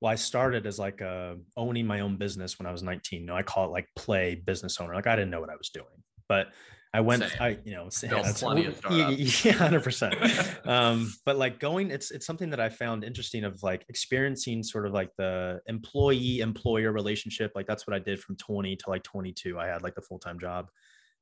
[0.00, 3.20] well, I started as like uh, owning my own business when I was 19.
[3.20, 4.96] You know, I call it like play business owner.
[4.96, 5.86] Like I didn't know what I was doing,
[6.28, 6.48] but
[6.92, 7.30] I went, Same.
[7.40, 7.88] I, you know,
[9.44, 10.16] yeah, hundred percent.
[10.66, 14.86] Um, but like going, it's, it's something that I found interesting of like experiencing sort
[14.86, 17.52] of like the employee employer relationship.
[17.54, 19.58] Like that's what I did from 20 to like 22.
[19.58, 20.68] I had like the full-time job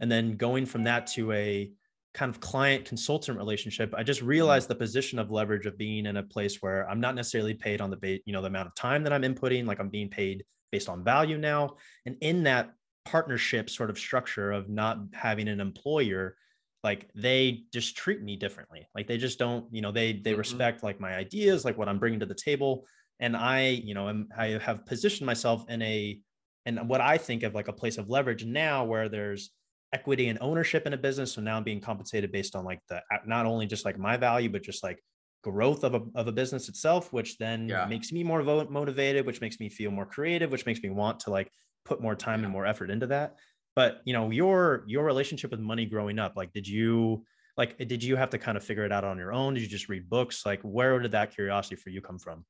[0.01, 1.71] and then going from that to a
[2.13, 4.29] kind of client consultant relationship i just mm-hmm.
[4.31, 7.81] realized the position of leverage of being in a place where i'm not necessarily paid
[7.81, 10.09] on the bait you know the amount of time that i'm inputting like i'm being
[10.09, 11.71] paid based on value now
[12.07, 12.73] and in that
[13.05, 16.37] partnership sort of structure of not having an employer
[16.83, 20.39] like they just treat me differently like they just don't you know they they mm-hmm.
[20.39, 22.87] respect like my ideas like what i'm bringing to the table
[23.21, 26.19] and i you know am, i have positioned myself in a
[26.67, 29.51] and what i think of like a place of leverage now where there's
[29.93, 31.33] equity and ownership in a business.
[31.33, 34.49] So now I'm being compensated based on like the not only just like my value,
[34.49, 35.03] but just like
[35.43, 37.87] growth of a, of a business itself, which then yeah.
[37.87, 41.31] makes me more motivated, which makes me feel more creative, which makes me want to
[41.31, 41.51] like
[41.85, 43.37] put more time and more effort into that.
[43.75, 47.25] But you know, your your relationship with money growing up, like did you
[47.57, 49.55] like did you have to kind of figure it out on your own?
[49.55, 50.45] Did you just read books?
[50.45, 52.45] Like where did that curiosity for you come from?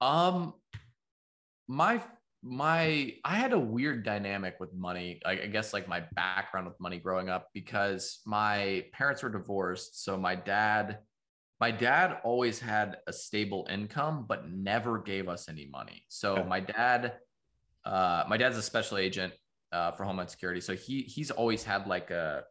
[0.00, 0.54] Um
[1.68, 2.02] my
[2.42, 5.20] my I had a weird dynamic with money.
[5.24, 10.04] I, I, guess like my background with money growing up because my parents were divorced.
[10.04, 10.98] So my dad,
[11.60, 16.04] my dad always had a stable income, but never gave us any money.
[16.08, 16.48] So okay.
[16.48, 17.14] my dad,
[17.84, 19.32] uh, my dad's a special agent
[19.70, 20.60] uh, for Homeland Security.
[20.60, 22.42] So he he's always had like a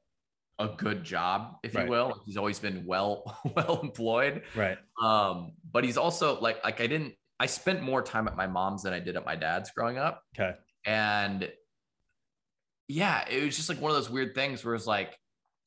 [0.58, 1.86] a good job, if right.
[1.86, 2.22] you will.
[2.26, 4.44] He's always been well well employed.
[4.56, 4.78] Right.
[5.02, 8.84] Um, but he's also like like I didn't I spent more time at my mom's
[8.84, 10.22] than I did at my dad's growing up.
[10.38, 10.56] Okay.
[10.86, 11.52] And
[12.88, 15.18] yeah, it was just like one of those weird things where it's like,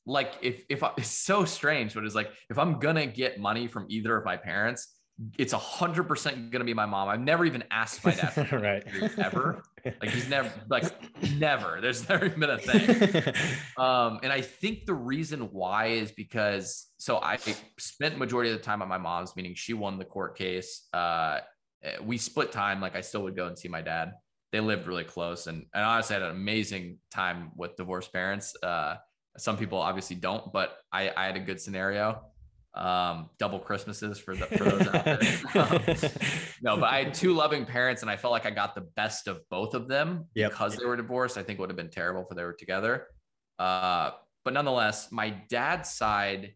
[0.06, 3.66] like if if I, it's so strange, but it's like if I'm gonna get money
[3.66, 4.94] from either of my parents,
[5.36, 7.08] it's a hundred percent gonna be my mom.
[7.08, 8.84] I've never even asked my dad right
[9.18, 9.62] ever.
[10.00, 10.84] Like he's never like
[11.36, 11.78] never.
[11.82, 13.34] There's never been a thing.
[13.76, 17.36] um, and I think the reason why is because so I
[17.78, 20.88] spent majority of the time at my mom's, meaning she won the court case.
[20.94, 21.40] Uh,
[22.02, 22.80] we split time.
[22.80, 24.12] Like I still would go and see my dad.
[24.52, 28.54] They lived really close, and and honestly, I had an amazing time with divorced parents.
[28.62, 28.96] Uh,
[29.36, 32.22] some people obviously don't, but I, I had a good scenario.
[32.74, 36.10] Um, double Christmases for the for those out there.
[36.62, 39.28] no, but I had two loving parents, and I felt like I got the best
[39.28, 40.50] of both of them yep.
[40.50, 41.38] because they were divorced.
[41.38, 43.06] I think would have been terrible if they were together.
[43.58, 44.10] Uh,
[44.44, 46.54] but nonetheless, my dad's side,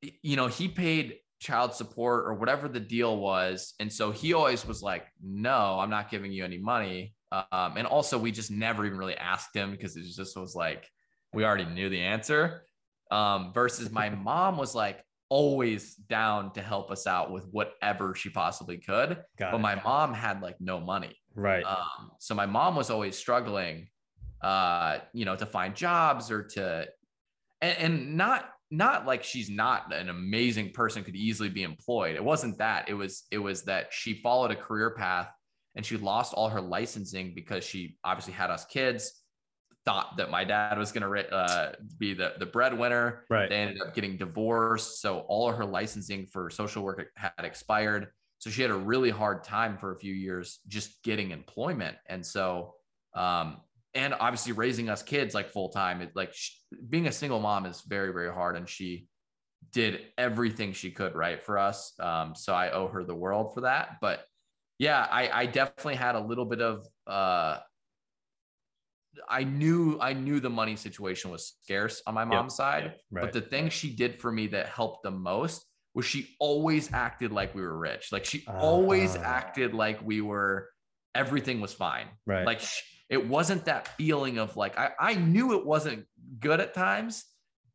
[0.00, 3.74] you know, he paid child support or whatever the deal was.
[3.80, 7.14] And so he always was like, no, I'm not giving you any money.
[7.30, 10.88] Um, and also, we just never even really asked him because it just was like,
[11.32, 12.64] we already knew the answer.
[13.10, 18.30] Um, versus my mom was like, always down to help us out with whatever she
[18.30, 19.22] possibly could.
[19.38, 19.60] Got but it.
[19.60, 21.16] my mom had like no money.
[21.34, 21.64] Right.
[21.64, 23.88] Um, so my mom was always struggling,
[24.42, 26.86] uh, you know, to find jobs or to,
[27.60, 32.16] and, and not not like she's not an amazing person could easily be employed.
[32.16, 32.88] It wasn't that.
[32.88, 35.30] It was it was that she followed a career path
[35.74, 39.22] and she lost all her licensing because she obviously had us kids
[39.84, 43.24] thought that my dad was going to uh, be the, the breadwinner.
[43.30, 43.48] Right.
[43.48, 48.08] They ended up getting divorced so all of her licensing for social work had expired.
[48.38, 51.96] So she had a really hard time for a few years just getting employment.
[52.06, 52.74] And so
[53.14, 53.58] um,
[53.98, 56.52] and obviously raising us kids like full time it like she,
[56.88, 59.06] being a single mom is very very hard and she
[59.72, 63.62] did everything she could right for us um, so i owe her the world for
[63.62, 64.24] that but
[64.78, 67.58] yeah i i definitely had a little bit of uh
[69.28, 73.00] I knew I knew the money situation was scarce on my mom's yep, side, yep,
[73.10, 73.22] right.
[73.22, 77.32] but the thing she did for me that helped the most was she always acted
[77.32, 78.12] like we were rich.
[78.12, 79.22] Like she uh, always ah.
[79.24, 80.68] acted like we were
[81.16, 82.06] everything was fine.
[82.26, 82.46] Right.
[82.46, 86.06] Like she, it wasn't that feeling of like I, I knew it wasn't
[86.38, 87.24] good at times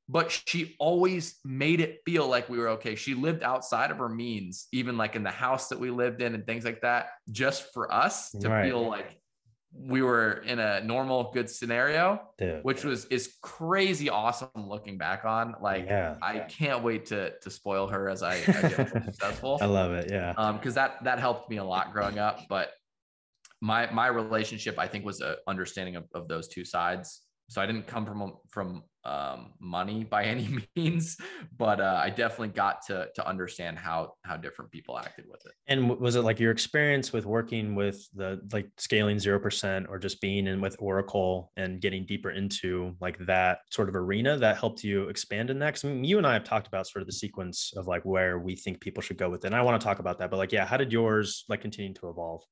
[0.10, 4.10] but she always made it feel like we were okay she lived outside of her
[4.10, 7.74] means even like in the house that we lived in and things like that just
[7.74, 8.66] for us to right.
[8.66, 9.18] feel like
[9.76, 12.64] we were in a normal good scenario Dude.
[12.64, 16.16] which was is crazy awesome looking back on like yeah.
[16.22, 20.12] i can't wait to to spoil her as i, I get successful i love it
[20.12, 22.72] yeah um because that that helped me a lot growing up but
[23.64, 27.22] my my relationship i think was a understanding of, of those two sides.
[27.50, 31.18] So i didn't come from from um, money by any means
[31.58, 35.54] but uh, i definitely got to to understand how how different people acted with it.
[35.68, 40.20] And was it like your experience with working with the like scaling 0% or just
[40.20, 44.84] being in with oracle and getting deeper into like that sort of arena that helped
[44.84, 45.68] you expand in that?
[45.68, 48.04] Because I mean, you and i have talked about sort of the sequence of like
[48.04, 49.48] where we think people should go with it.
[49.48, 51.94] And i want to talk about that but like yeah how did yours like continue
[51.94, 52.44] to evolve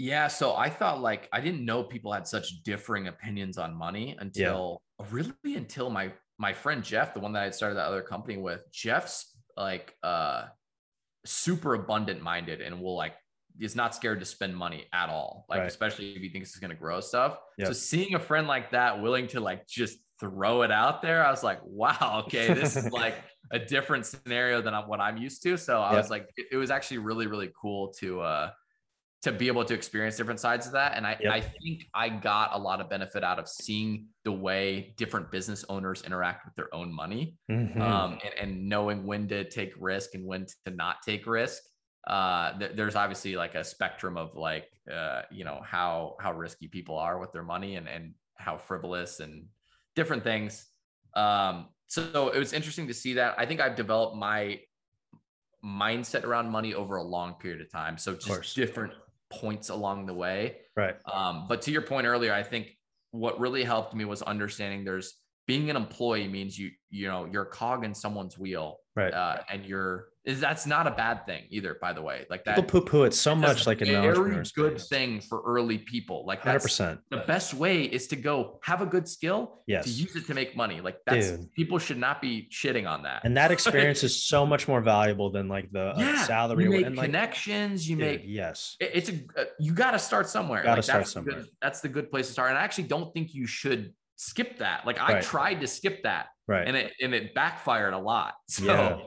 [0.00, 4.16] yeah, so I thought like I didn't know people had such differing opinions on money
[4.18, 5.06] until yeah.
[5.10, 8.64] really until my my friend Jeff, the one that I started that other company with,
[8.72, 10.44] Jeff's like uh
[11.26, 13.12] super abundant minded and will like
[13.60, 15.44] is not scared to spend money at all.
[15.50, 15.68] Like right.
[15.68, 17.38] especially if he thinks it's gonna grow stuff.
[17.58, 17.68] Yep.
[17.68, 21.30] So seeing a friend like that willing to like just throw it out there, I
[21.30, 23.16] was like, wow, okay, this is like
[23.50, 25.58] a different scenario than what I'm used to.
[25.58, 25.98] So I yep.
[25.98, 28.50] was like, it, it was actually really, really cool to uh
[29.22, 30.96] to be able to experience different sides of that.
[30.96, 31.32] And I, yep.
[31.32, 35.64] I think I got a lot of benefit out of seeing the way different business
[35.68, 37.80] owners interact with their own money mm-hmm.
[37.82, 41.62] um, and, and, knowing when to take risk and when to not take risk.
[42.06, 46.68] Uh, th- there's obviously like a spectrum of like, uh, you know, how, how risky
[46.68, 49.44] people are with their money and, and how frivolous and
[49.96, 50.66] different things.
[51.14, 53.34] Um, so it was interesting to see that.
[53.36, 54.60] I think I've developed my
[55.62, 57.98] mindset around money over a long period of time.
[57.98, 58.94] So just different
[59.30, 60.58] points along the way.
[60.76, 60.96] Right.
[61.12, 62.76] Um, but to your point earlier, I think
[63.12, 65.14] what really helped me was understanding there's
[65.46, 69.38] being an employee means you you know you're a cog in someone's wheel right uh,
[69.50, 72.80] and you're is that's not a bad thing either by the way like that people
[72.80, 76.98] poo-poo it so much like a very good thing for early people like that's 100%
[77.10, 79.84] the best way is to go have a good skill yes.
[79.84, 81.52] to use it to make money like that's Dude.
[81.52, 85.30] people should not be shitting on that and that experience is so much more valuable
[85.30, 89.08] than like the uh, yeah, salary you make and connections you Dude, make yes it's
[89.08, 91.88] a uh, you got to start somewhere gotta like, start that's somewhere good, that's the
[91.88, 94.86] good place to start and i actually don't think you should skip that.
[94.86, 95.22] Like I right.
[95.22, 96.26] tried to skip that.
[96.46, 96.68] Right.
[96.68, 98.34] And it and it backfired a lot.
[98.48, 98.98] So yeah.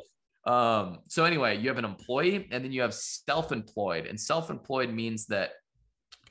[0.45, 4.06] Um, so anyway, you have an employee and then you have self-employed.
[4.06, 5.51] And self-employed means that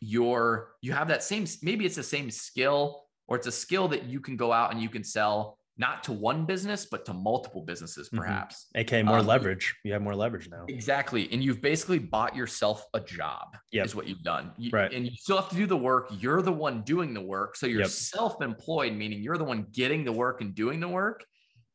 [0.00, 4.04] you're you have that same maybe it's the same skill or it's a skill that
[4.04, 7.62] you can go out and you can sell not to one business, but to multiple
[7.62, 8.18] businesses, mm-hmm.
[8.18, 8.66] perhaps.
[8.76, 8.96] Mm-hmm.
[8.98, 9.74] AK more um, leverage.
[9.84, 10.64] You have more leverage now.
[10.68, 11.28] Exactly.
[11.32, 13.86] And you've basically bought yourself a job, yep.
[13.86, 14.52] is what you've done.
[14.58, 14.92] You, right.
[14.92, 16.10] And you still have to do the work.
[16.18, 17.56] You're the one doing the work.
[17.56, 17.88] So you're yep.
[17.88, 21.24] self employed, meaning you're the one getting the work and doing the work.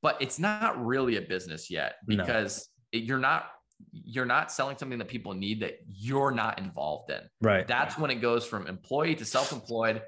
[0.01, 2.99] But it's not really a business yet because no.
[2.99, 3.47] it, you're not
[3.91, 7.21] you're not selling something that people need that you're not involved in.
[7.41, 7.67] Right.
[7.67, 10.01] That's when it goes from employee to self-employed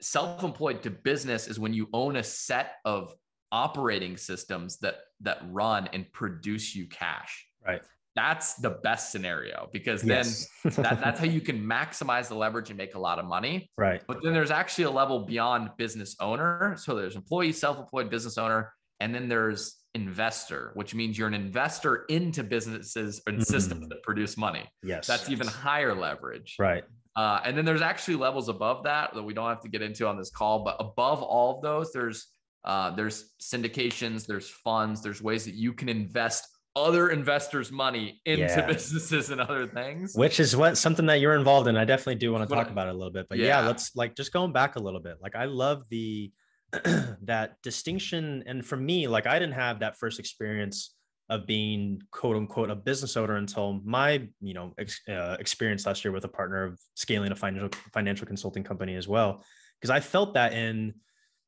[0.00, 3.14] self-employed to business is when you own a set of
[3.52, 7.82] operating systems that that run and produce you cash right
[8.16, 10.48] that's the best scenario because then yes.
[10.76, 14.02] that, that's how you can maximize the leverage and make a lot of money right
[14.08, 18.72] but then there's actually a level beyond business owner so there's employee self-employed business owner
[19.00, 23.46] and then there's investor which means you're an investor into businesses and mm.
[23.46, 26.84] systems that produce money yes that's even higher leverage right
[27.16, 30.06] uh, and then there's actually levels above that that we don't have to get into
[30.06, 30.64] on this call.
[30.64, 32.26] But above all of those, there's
[32.64, 38.44] uh, there's syndications, there's funds, there's ways that you can invest other investors' money into
[38.44, 38.66] yeah.
[38.66, 40.14] businesses and other things.
[40.16, 41.76] Which is what something that you're involved in.
[41.76, 43.26] I definitely do want to talk about it a little bit.
[43.28, 43.60] But yeah.
[43.60, 45.18] yeah, let's like just going back a little bit.
[45.22, 46.32] Like I love the
[47.22, 48.42] that distinction.
[48.46, 50.94] And for me, like I didn't have that first experience
[51.30, 56.04] of being quote unquote a business owner until my you know ex, uh, experience last
[56.04, 59.42] year with a partner of scaling a financial financial consulting company as well
[59.80, 60.92] because i felt that in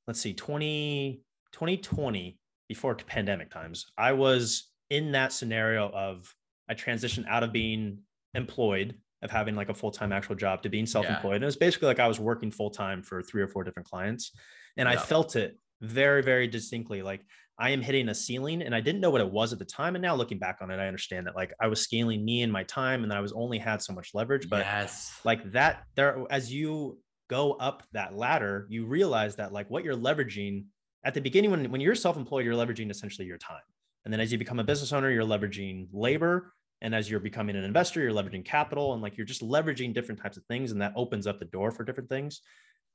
[0.07, 6.35] let's see 20 2020 before pandemic times i was in that scenario of
[6.71, 7.99] i transitioned out of being
[8.35, 11.35] employed of having like a full-time actual job to being self-employed yeah.
[11.37, 14.33] and it was basically like i was working full-time for three or four different clients
[14.77, 14.95] and yeah.
[14.95, 17.23] i felt it very very distinctly like
[17.59, 19.95] I am hitting a ceiling and I didn't know what it was at the time.
[19.97, 22.53] And now looking back on it, I understand that like I was scaling me and
[22.53, 24.51] my time and that I was only had so much leverage.
[24.51, 25.19] But yes.
[25.25, 29.97] like that there as you go up that ladder, you realize that like what you're
[29.97, 30.67] leveraging
[31.05, 33.63] at the beginning when, when you're self-employed, you're leveraging essentially your time.
[34.05, 36.53] And then as you become a business owner, you're leveraging labor.
[36.83, 40.21] And as you're becoming an investor, you're leveraging capital and like you're just leveraging different
[40.21, 40.73] types of things.
[40.73, 42.43] And that opens up the door for different things.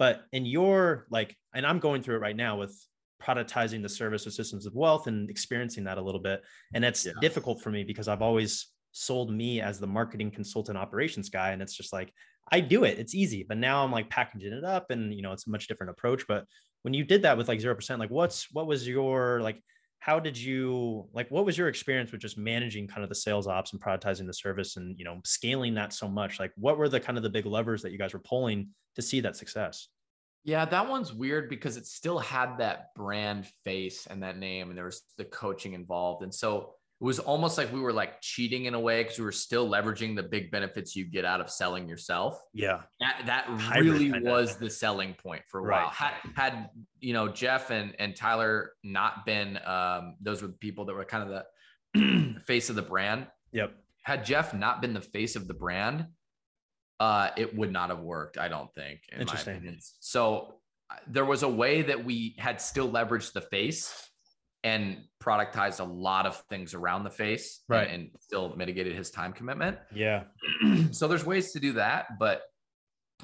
[0.02, 2.76] But in your like, and I'm going through it right now with
[3.22, 6.42] productizing the service of systems of wealth and experiencing that a little bit.
[6.74, 7.12] And it's yeah.
[7.22, 11.52] difficult for me because I've always sold me as the marketing consultant operations guy.
[11.52, 12.12] And it's just like,
[12.52, 13.46] I do it, it's easy.
[13.48, 16.26] But now I'm like packaging it up and, you know, it's a much different approach.
[16.28, 16.46] But
[16.82, 19.62] when you did that with like 0%, like what's, what was your, like,
[20.02, 23.48] how did you like what was your experience with just managing kind of the sales
[23.48, 26.90] ops and productizing the service and you know scaling that so much like what were
[26.90, 29.88] the kind of the big levers that you guys were pulling to see that success
[30.44, 34.78] yeah, that one's weird because it still had that brand face and that name, and
[34.78, 36.24] there was the coaching involved.
[36.24, 39.26] And so it was almost like we were like cheating in a way because we
[39.26, 42.40] were still leveraging the big benefits you get out of selling yourself.
[42.54, 42.82] Yeah.
[43.00, 45.82] That, that really was the selling point for a right.
[45.82, 45.90] while.
[45.90, 50.86] Had, had, you know, Jeff and, and Tyler not been, um, those were the people
[50.86, 51.44] that were kind of
[51.96, 53.26] the face of the brand.
[53.52, 53.74] Yep.
[54.04, 56.06] Had Jeff not been the face of the brand,
[57.00, 58.38] uh, it would not have worked.
[58.38, 59.02] I don't think.
[59.12, 59.54] In Interesting.
[59.54, 59.80] My opinion.
[60.02, 60.54] So
[60.92, 64.11] uh, there was a way that we had still leveraged the face
[64.64, 69.10] and productized a lot of things around the face, right, and, and still mitigated his
[69.10, 69.78] time commitment.
[69.94, 70.24] Yeah.
[70.92, 72.42] so there's ways to do that, but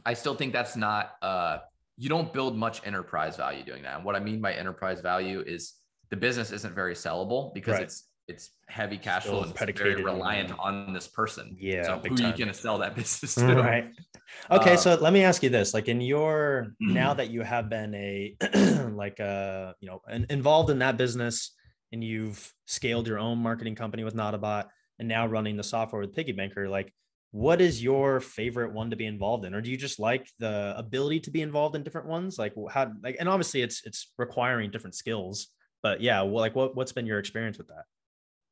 [0.06, 1.12] I still think that's not.
[1.22, 1.60] Uh,
[1.98, 3.96] you don't build much enterprise value doing that.
[3.96, 5.74] And what I mean by enterprise value is
[6.12, 7.84] the business isn't very sellable because right.
[7.84, 11.56] it's it's heavy cash Still flow and very reliant on, this person.
[11.60, 11.84] Yeah.
[11.84, 12.26] So who time.
[12.26, 13.56] are you going to sell that business to?
[13.56, 13.92] Right.
[14.52, 14.74] Okay.
[14.74, 17.94] Uh, so let me ask you this, like in your, now that you have been
[17.96, 18.36] a,
[18.94, 21.54] like, uh, you know, involved in that business
[21.92, 24.66] and you've scaled your own marketing company with Notabot
[25.00, 26.94] and now running the software with Piggy Banker, like
[27.32, 29.54] what is your favorite one to be involved in?
[29.54, 32.40] Or do you just like the ability to be involved in different ones?
[32.40, 35.48] Like how, like, and obviously it's, it's requiring different skills,
[35.84, 37.84] but yeah, well, like what, what's been your experience with that?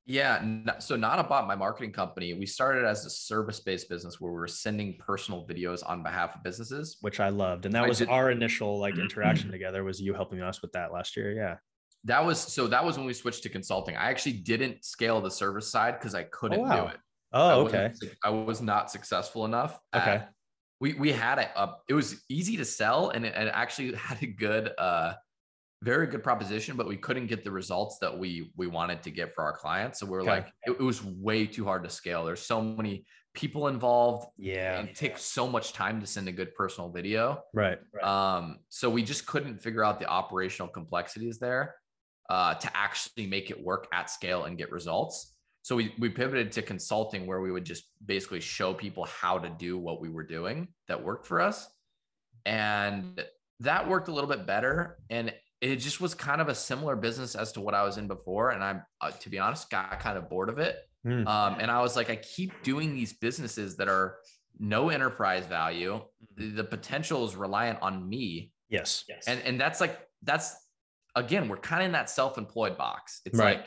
[0.06, 0.80] Yeah.
[0.80, 4.98] So Not-A-Bot, my marketing company, we started as a service-based business where we were sending
[5.00, 7.66] personal videos on behalf of businesses, which I loved.
[7.66, 8.10] And that I was did...
[8.10, 11.32] our initial like interaction together was you helping us with that last year.
[11.32, 11.58] Yeah.
[12.04, 13.96] That was so that was when we switched to consulting.
[13.96, 16.84] I actually didn't scale the service side because I couldn't oh, wow.
[16.84, 16.98] do it.
[17.34, 17.92] Oh, okay.
[18.24, 19.80] I was not successful enough.
[19.96, 20.12] Okay.
[20.12, 20.32] At,
[20.80, 21.82] we we had it up.
[21.90, 25.14] It was easy to sell and it, it actually had a good uh
[25.82, 29.34] very good proposition, but we couldn't get the results that we we wanted to get
[29.34, 30.00] for our clients.
[30.00, 30.30] So we are okay.
[30.30, 32.26] like, it, it, was way too hard to scale.
[32.26, 34.28] There's so many people involved.
[34.38, 34.80] Yeah.
[34.80, 37.44] And it takes so much time to send a good personal video.
[37.54, 38.04] Right, right.
[38.04, 41.76] Um, so we just couldn't figure out the operational complexities there
[42.30, 45.34] uh, to actually make it work at scale and get results.
[45.62, 49.50] So we we pivoted to consulting where we would just basically show people how to
[49.50, 51.68] do what we were doing that worked for us.
[52.46, 53.24] And
[53.62, 55.00] that worked a little bit better.
[55.10, 55.34] And
[55.72, 58.52] it just was kind of a similar business as to what I was in before.
[58.52, 60.78] And I'm, uh, to be honest, got kind of bored of it.
[61.06, 61.28] Mm.
[61.28, 64.18] Um, and I was like, I keep doing these businesses that are
[64.60, 66.02] no enterprise value.
[66.36, 68.52] The, the potential is reliant on me.
[68.70, 69.06] Yes.
[69.08, 69.24] yes.
[69.28, 70.56] And, and that's like, that's
[71.16, 73.22] again, we're kind of in that self-employed box.
[73.26, 73.64] It's right.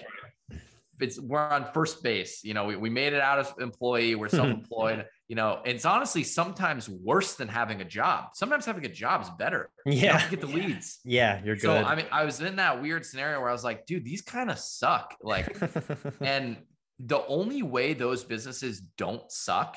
[0.51, 0.61] like,
[1.01, 2.43] it's we're on first base.
[2.45, 5.07] You know, we, we made it out as employee, we're self-employed.
[5.29, 8.31] You know, it's honestly sometimes worse than having a job.
[8.35, 9.71] Sometimes having a job is better.
[9.85, 10.25] Yeah.
[10.25, 11.01] You get the leads.
[11.05, 11.63] Yeah, you're good.
[11.63, 14.23] So I mean, I was in that weird scenario where I was like, dude, these
[14.23, 15.15] kind of suck.
[15.23, 15.55] Like,
[16.23, 16.57] and
[16.99, 19.77] the only way those businesses don't suck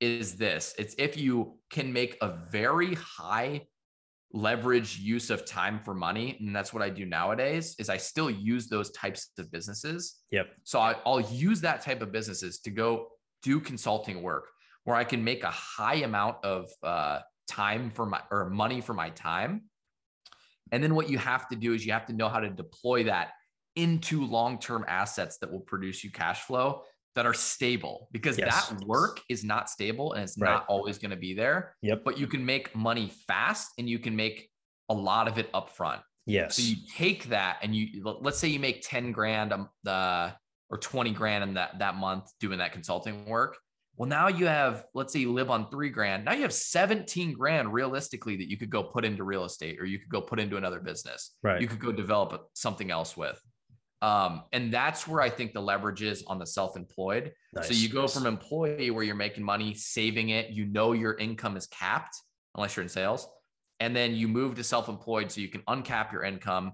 [0.00, 3.62] is this it's if you can make a very high
[4.34, 8.28] leverage use of time for money and that's what i do nowadays is i still
[8.28, 12.70] use those types of businesses yep so I, will use that type of businesses to
[12.70, 13.08] go
[13.42, 14.48] do consulting work
[14.84, 18.94] where i can make a high amount of uh, time for my or money for
[18.94, 19.62] my time
[20.70, 23.04] and then what you have to do is you have to know how to deploy
[23.04, 23.32] that
[23.76, 26.82] into long-term assets that will produce you cash flow
[27.14, 28.68] that are stable because yes.
[28.68, 30.50] that work is not stable and it's right.
[30.50, 31.74] not always going to be there.
[31.82, 32.04] Yep.
[32.04, 34.48] But you can make money fast and you can make
[34.88, 36.00] a lot of it upfront.
[36.26, 36.56] Yes.
[36.56, 40.30] So you take that and you let's say you make 10 grand um, uh,
[40.70, 43.58] or 20 grand in that that month doing that consulting work.
[43.96, 46.24] Well, now you have, let's say you live on three grand.
[46.24, 49.84] Now you have 17 grand realistically that you could go put into real estate or
[49.84, 51.36] you could go put into another business.
[51.42, 51.60] Right.
[51.60, 53.40] You could go develop something else with.
[54.00, 57.32] Um, and that's where I think the leverage is on the self-employed.
[57.54, 57.68] Nice.
[57.68, 61.56] So you go from employee where you're making money, saving it, you know your income
[61.56, 62.16] is capped
[62.56, 63.28] unless you're in sales.
[63.78, 66.72] And then you move to self-employed so you can uncap your income,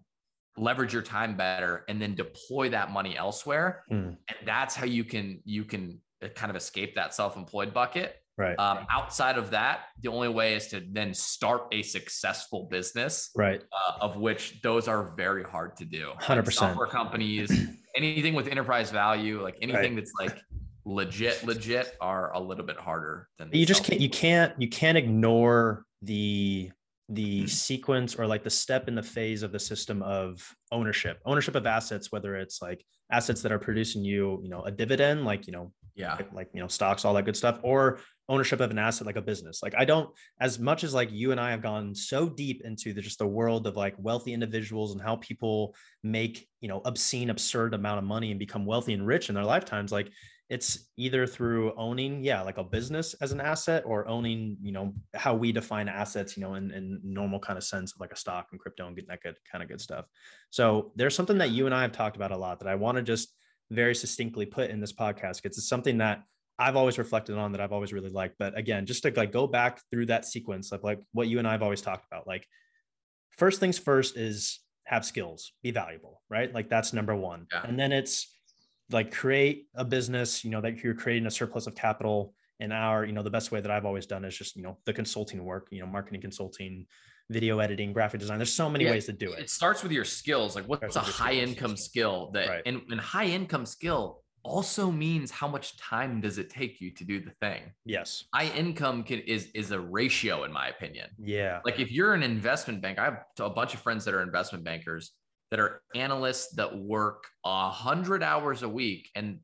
[0.56, 3.84] leverage your time better, and then deploy that money elsewhere.
[3.92, 4.16] Mm.
[4.28, 6.00] And that's how you can you can
[6.34, 8.56] kind of escape that self-employed bucket Right.
[8.56, 13.30] Um, outside of that, the only way is to then start a successful business.
[13.34, 13.60] Right.
[13.72, 16.12] Uh, of which those are very hard to do.
[16.20, 16.70] Hundred like percent.
[16.70, 17.50] Software companies,
[17.96, 19.96] anything with enterprise value, like anything right.
[19.96, 20.38] that's like
[20.84, 23.50] legit, legit, are a little bit harder than.
[23.52, 24.00] You just can't.
[24.00, 24.54] You can't.
[24.56, 26.70] You can't ignore the
[27.08, 31.54] the sequence or like the step in the phase of the system of ownership ownership
[31.54, 35.46] of assets whether it's like assets that are producing you you know a dividend like
[35.46, 36.18] you know yeah.
[36.32, 39.22] like, you know stocks all that good stuff or ownership of an asset like a
[39.22, 39.62] business.
[39.62, 42.92] Like i don't as much as like you and i have gone so deep into
[42.92, 47.30] the, just the world of like wealthy individuals and how people make you know obscene
[47.30, 50.10] absurd amount of money and become wealthy and rich in their lifetimes like
[50.50, 54.94] it's either through owning yeah like a business as an asset or owning you know
[55.14, 58.16] how we define assets you know in, in normal kind of sense of like a
[58.16, 60.06] stock and crypto and getting that good kind of good stuff.
[60.50, 62.96] So there's something that you and i have talked about a lot that i want
[62.96, 63.34] to just
[63.70, 66.22] very succinctly put in this podcast because it's something that
[66.58, 68.36] I've always reflected on that I've always really liked.
[68.38, 71.46] But again, just to like go back through that sequence of like what you and
[71.46, 72.46] I have always talked about, like
[73.36, 76.52] first things first is have skills, be valuable, right?
[76.52, 77.46] Like that's number one.
[77.52, 77.62] Yeah.
[77.64, 78.34] And then it's
[78.90, 82.34] like create a business, you know, that you're creating a surplus of capital.
[82.58, 84.78] And our, you know, the best way that I've always done is just, you know,
[84.84, 86.86] the consulting work, you know, marketing consulting,
[87.30, 88.38] video editing, graphic design.
[88.38, 89.40] There's so many yeah, ways to do it.
[89.40, 90.56] It starts with your skills.
[90.56, 92.62] Like what's a high income skill that right.
[92.66, 97.04] and, and high income skill also means how much time does it take you to
[97.04, 101.60] do the thing yes high income can is is a ratio in my opinion yeah
[101.64, 104.64] like if you're an investment bank i have a bunch of friends that are investment
[104.64, 105.12] bankers
[105.50, 109.40] that are analysts that work a hundred hours a week and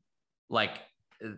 [0.49, 0.79] like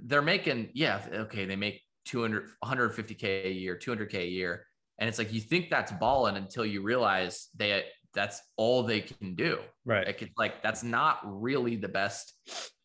[0.03, 4.66] they're making yeah okay they make 200 150k a year 200k a year
[4.99, 7.83] and it's like you think that's balling until you realize they
[8.13, 9.59] that's all they can do.
[9.85, 10.07] Right.
[10.07, 12.33] Like it's like that's not really the best.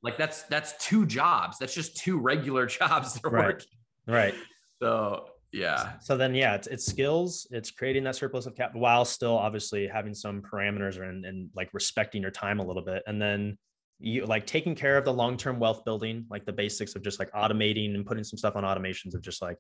[0.03, 1.59] Like that's that's two jobs.
[1.59, 3.47] That's just two regular jobs they're right.
[3.47, 3.69] working.
[4.07, 4.35] Right.
[4.81, 5.99] So yeah.
[6.01, 9.87] So then yeah, it's, it's skills, it's creating that surplus of capital while still obviously
[9.87, 13.03] having some parameters and, and like respecting your time a little bit.
[13.07, 13.59] And then
[13.99, 17.31] you like taking care of the long-term wealth building, like the basics of just like
[17.33, 19.59] automating and putting some stuff on automations of just like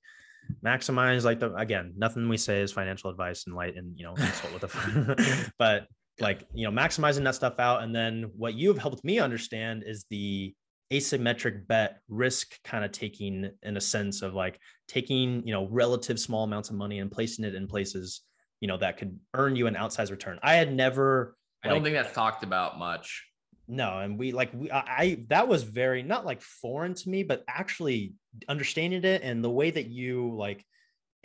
[0.64, 4.12] maximize like the again, nothing we say is financial advice and light and you know,
[4.12, 5.86] with the but
[6.20, 7.82] like you know, maximizing that stuff out.
[7.82, 10.54] And then what you've helped me understand is the
[10.92, 16.20] asymmetric bet risk kind of taking in a sense of like taking you know relative
[16.20, 18.20] small amounts of money and placing it in places
[18.60, 20.38] you know that could earn you an outsized return.
[20.42, 23.24] I had never i don't think that's talked about much
[23.72, 27.22] no and we like we I, I that was very not like foreign to me
[27.22, 28.12] but actually
[28.48, 30.64] understanding it and the way that you like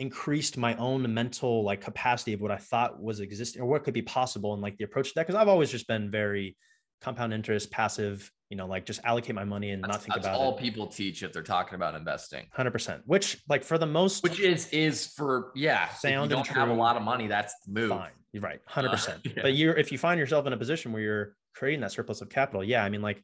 [0.00, 3.94] increased my own mental like capacity of what i thought was existing or what could
[3.94, 6.56] be possible and like the approach to that because i've always just been very
[7.00, 10.26] compound interest passive you know like just allocate my money and that's, not think that's
[10.26, 10.60] about all it.
[10.60, 14.68] people teach if they're talking about investing 100% which like for the most which is
[14.70, 17.90] is for yeah sound if you don't have a lot of money that's the move
[17.90, 19.32] fine you're right 100% uh, yeah.
[19.42, 22.28] but you're if you find yourself in a position where you're creating that surplus of
[22.28, 22.62] capital.
[22.64, 23.22] Yeah i mean like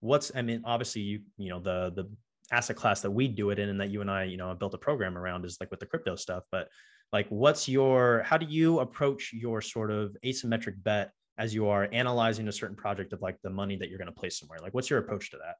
[0.00, 2.10] what's i mean obviously you you know the the
[2.52, 4.74] asset class that we do it in and that you and i you know built
[4.74, 6.44] a program around is like with the crypto stuff.
[6.50, 6.68] But
[7.12, 11.88] like what's your how do you approach your sort of asymmetric bet as you are
[11.92, 14.58] analyzing a certain project of like the money that you're going to place somewhere?
[14.60, 15.56] Like what's your approach to that?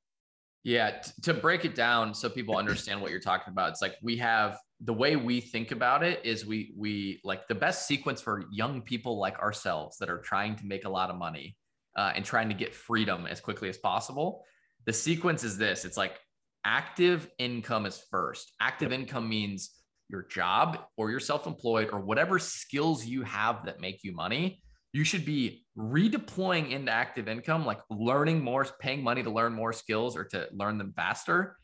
[0.64, 3.94] Yeah t- to break it down so people understand what you're talking about it's like
[4.02, 8.20] we have the way we think about it is we we like the best sequence
[8.20, 11.56] for young people like ourselves that are trying to make a lot of money
[11.96, 14.44] uh, and trying to get freedom as quickly as possible.
[14.84, 16.18] The sequence is this it's like
[16.64, 18.52] active income is first.
[18.60, 19.70] Active income means
[20.08, 24.62] your job or you're self employed or whatever skills you have that make you money.
[24.92, 29.72] You should be redeploying into active income, like learning more, paying money to learn more
[29.72, 31.56] skills or to learn them faster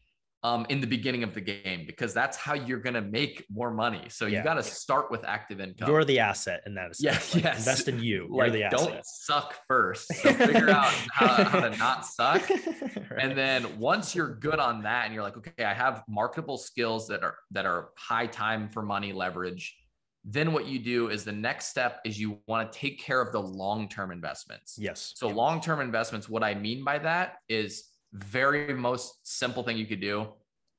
[0.44, 3.70] um, in the beginning of the game because that's how you're going to make more
[3.70, 4.06] money.
[4.08, 4.38] So yeah.
[4.38, 5.88] you got to start with active income.
[5.88, 6.92] You're the asset in that.
[6.98, 7.58] Yeah, like, yes.
[7.58, 8.28] Invest in you.
[8.34, 8.78] You're the asset.
[8.78, 10.12] Don't suck first.
[10.14, 12.48] So figure out how, how, to not suck.
[12.50, 13.18] right.
[13.18, 17.06] And then once you're good on that, and you're like, okay, I have marketable skills
[17.08, 19.76] that are that are high time for money leverage.
[20.24, 23.32] Then what you do is the next step is you want to take care of
[23.32, 24.76] the long-term investments.
[24.78, 25.14] Yes.
[25.16, 30.00] So long-term investments, what I mean by that is very most simple thing you could
[30.00, 30.28] do.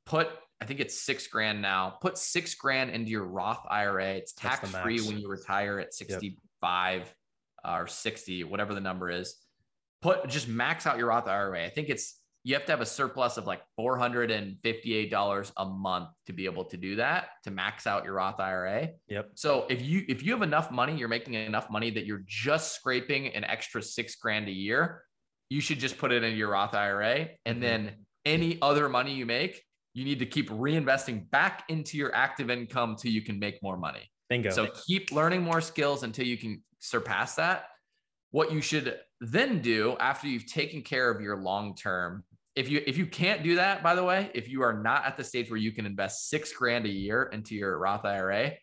[0.06, 0.30] Put
[0.62, 1.98] i think it's six grand now.
[2.02, 7.00] Put six grand into your roth ira it's tax free when you retire at 65
[7.00, 7.10] yep.
[7.66, 9.36] uh, or 60 whatever the number is.
[10.02, 12.86] Put just max out your roth ira i think it's you have to have a
[12.86, 18.04] surplus of like $458 a month to be able to do that to max out
[18.04, 19.32] your roth ira yep.
[19.36, 22.76] So if you if you have enough money you're making enough money that you're just
[22.76, 25.04] scraping an extra six grand a year
[25.50, 27.30] you should just put it in your Roth IRA.
[27.46, 27.62] And mm-hmm.
[27.62, 27.92] then
[28.26, 29.62] any other money you make,
[29.94, 33.78] you need to keep reinvesting back into your active income till you can make more
[33.78, 34.10] money.
[34.30, 34.50] Bingo.
[34.50, 37.66] So keep learning more skills until you can surpass that.
[38.32, 42.24] What you should then do after you've taken care of your long term,
[42.56, 45.18] if you if you can't do that, by the way, if you are not at
[45.18, 48.54] the stage where you can invest six grand a year into your Roth IRA,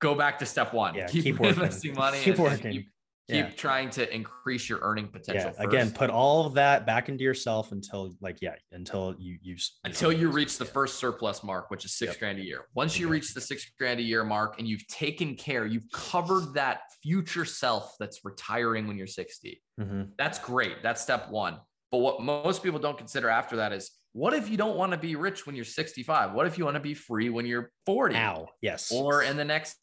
[0.00, 0.94] go back to step one.
[0.94, 2.18] Yeah, keep, keep investing money.
[2.20, 2.72] Keep working.
[2.72, 2.88] Keep,
[3.30, 3.50] keep yeah.
[3.50, 5.52] trying to increase your earning potential.
[5.58, 5.64] Yeah.
[5.64, 10.12] Again, put all of that back into yourself until like, yeah, until you you until
[10.12, 12.18] you reach the first surplus mark, which is six yep.
[12.18, 12.66] grand a year.
[12.74, 16.54] Once you reach the six grand a year mark and you've taken care, you've covered
[16.54, 19.62] that future self that's retiring when you're 60.
[19.80, 20.02] Mm-hmm.
[20.18, 20.82] That's great.
[20.82, 21.58] That's step one.
[21.90, 24.98] But what most people don't consider after that is what if you don't want to
[24.98, 26.32] be rich when you're 65?
[26.32, 28.14] What if you want to be free when you're 40?
[28.14, 28.90] Now, yes.
[28.92, 29.76] Or in the next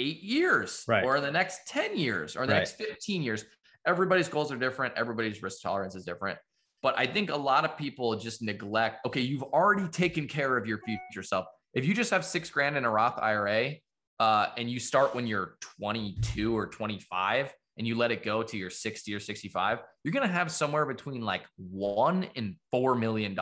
[0.00, 1.04] eight years right.
[1.04, 2.60] or in the next 10 years or the right.
[2.60, 3.44] next 15 years.
[3.86, 4.94] Everybody's goals are different.
[4.96, 6.38] Everybody's risk tolerance is different.
[6.82, 10.66] But I think a lot of people just neglect, okay, you've already taken care of
[10.66, 11.44] your future self.
[11.74, 13.74] If you just have six grand in a Roth IRA
[14.18, 18.56] uh, and you start when you're 22 or 25 and you let it go to
[18.56, 23.32] your 60 or 65, you're going to have somewhere between like one and $4 million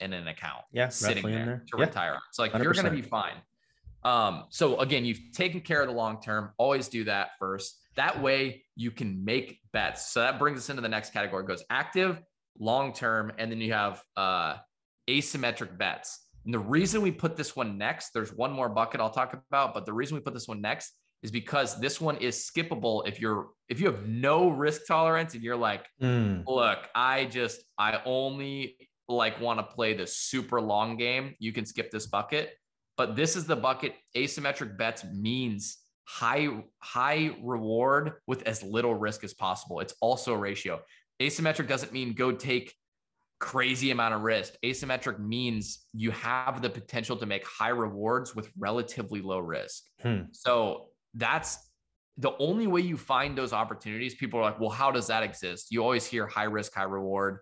[0.00, 1.84] in an account yeah, sitting there, there, to yeah.
[1.84, 2.18] retire.
[2.32, 2.62] So like 100%.
[2.62, 3.34] you're going to be fine.
[4.08, 6.52] Um, so again, you've taken care of the long term.
[6.56, 7.76] Always do that first.
[7.96, 10.10] That way you can make bets.
[10.10, 11.44] So that brings us into the next category.
[11.44, 12.18] It goes active,
[12.58, 14.56] long term, and then you have uh,
[15.10, 16.26] asymmetric bets.
[16.46, 19.74] And the reason we put this one next, there's one more bucket I'll talk about,
[19.74, 23.20] but the reason we put this one next is because this one is skippable if
[23.20, 26.42] you're if you have no risk tolerance and you're like, mm.
[26.46, 31.34] look, I just I only like want to play the super long game.
[31.38, 32.54] You can skip this bucket
[32.98, 33.94] but this is the bucket.
[34.14, 36.48] Asymmetric bets means high
[36.80, 39.80] high reward with as little risk as possible.
[39.80, 40.80] It's also a ratio.
[41.22, 42.74] Asymmetric doesn't mean go take
[43.40, 44.54] crazy amount of risk.
[44.64, 49.84] Asymmetric means you have the potential to make high rewards with relatively low risk.
[50.02, 50.22] Hmm.
[50.32, 51.58] So that's
[52.16, 54.16] the only way you find those opportunities.
[54.16, 55.68] People are like, well, how does that exist?
[55.70, 57.38] You always hear high risk, high reward.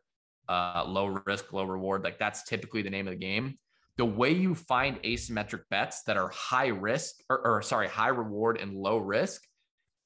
[0.48, 2.04] uh, low risk, low reward.
[2.04, 3.58] Like that's typically the name of the game.
[3.98, 8.58] The way you find asymmetric bets that are high risk or, or sorry, high reward
[8.60, 9.42] and low risk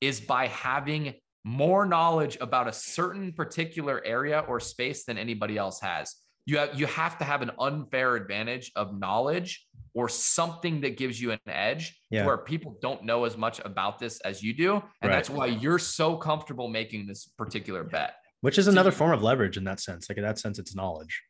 [0.01, 1.15] is by having
[1.45, 6.17] more knowledge about a certain particular area or space than anybody else has.
[6.47, 11.21] You have you have to have an unfair advantage of knowledge or something that gives
[11.21, 12.25] you an edge yeah.
[12.25, 14.75] where people don't know as much about this as you do.
[14.75, 15.11] And right.
[15.11, 18.15] that's why you're so comfortable making this particular bet.
[18.41, 20.09] Which is another form of leverage in that sense.
[20.09, 21.23] Like in that sense, it's knowledge.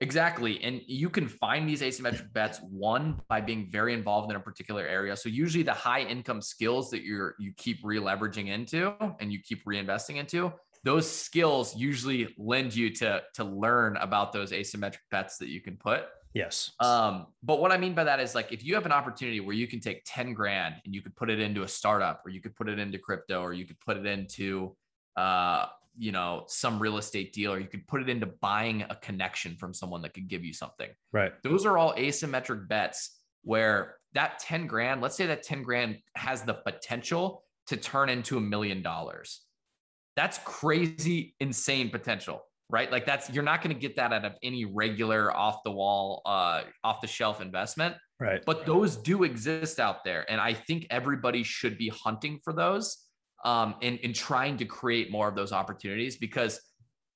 [0.00, 0.62] Exactly.
[0.62, 4.86] And you can find these asymmetric bets one by being very involved in a particular
[4.86, 5.16] area.
[5.16, 9.64] So usually the high income skills that you're you keep re-leveraging into and you keep
[9.64, 10.52] reinvesting into,
[10.84, 15.76] those skills usually lend you to to learn about those asymmetric bets that you can
[15.76, 16.04] put.
[16.32, 16.70] Yes.
[16.78, 19.56] Um, but what I mean by that is like if you have an opportunity where
[19.56, 22.40] you can take 10 grand and you could put it into a startup or you
[22.40, 24.76] could put it into crypto or you could put it into
[25.16, 25.66] uh,
[25.98, 29.56] you know, some real estate deal or you could put it into buying a connection
[29.56, 30.88] from someone that could give you something.
[31.12, 31.32] Right.
[31.42, 36.42] Those are all asymmetric bets where that 10 grand, let's say that 10 grand has
[36.42, 39.42] the potential to turn into a million dollars.
[40.16, 42.90] That's crazy, insane potential right?
[42.90, 46.22] Like that's you're not going to get that out of any regular off the wall,
[46.26, 47.96] uh, off the shelf investment.
[48.20, 48.42] Right.
[48.44, 52.96] But those do exist out there, and I think everybody should be hunting for those,
[53.44, 56.60] um, and and trying to create more of those opportunities because.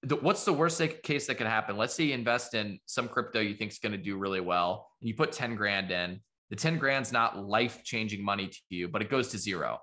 [0.05, 1.77] The, what's the worst case that could happen?
[1.77, 4.89] Let's say you invest in some crypto you think is going to do really well,
[5.01, 6.21] and you put 10 grand in.
[6.51, 9.79] The 10 grand's not life changing money to you, but it goes to zero.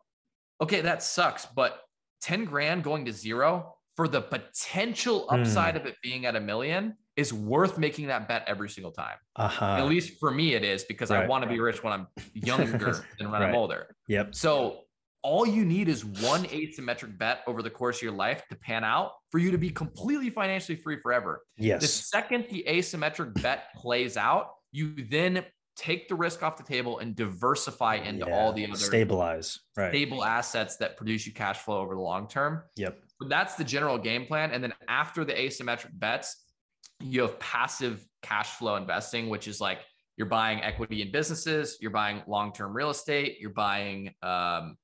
[0.59, 1.45] Okay, that sucks.
[1.45, 1.79] But
[2.21, 5.81] 10 grand going to zero for the potential upside mm.
[5.81, 9.17] of it being at a million is worth making that bet every single time.
[9.35, 9.65] Uh-huh.
[9.65, 11.25] At least for me, it is because right.
[11.25, 13.49] I want to be rich when I'm younger than when right.
[13.49, 13.93] I'm older.
[14.07, 14.35] Yep.
[14.35, 14.83] So
[15.21, 18.83] all you need is one asymmetric bet over the course of your life to pan
[18.83, 21.41] out for you to be completely financially free forever.
[21.57, 21.81] Yes.
[21.81, 25.43] The second the asymmetric bet plays out, you then
[25.75, 28.33] take the risk off the table and diversify into yeah.
[28.33, 29.91] all the other stabilize right.
[29.91, 32.63] stable assets that produce you cash flow over the long term.
[32.75, 32.99] Yep.
[33.19, 34.51] But that's the general game plan.
[34.51, 36.45] And then after the asymmetric bets,
[37.01, 39.79] you have passive cash flow investing, which is like
[40.17, 44.75] you're buying equity in businesses, you're buying long-term real estate, you're buying um,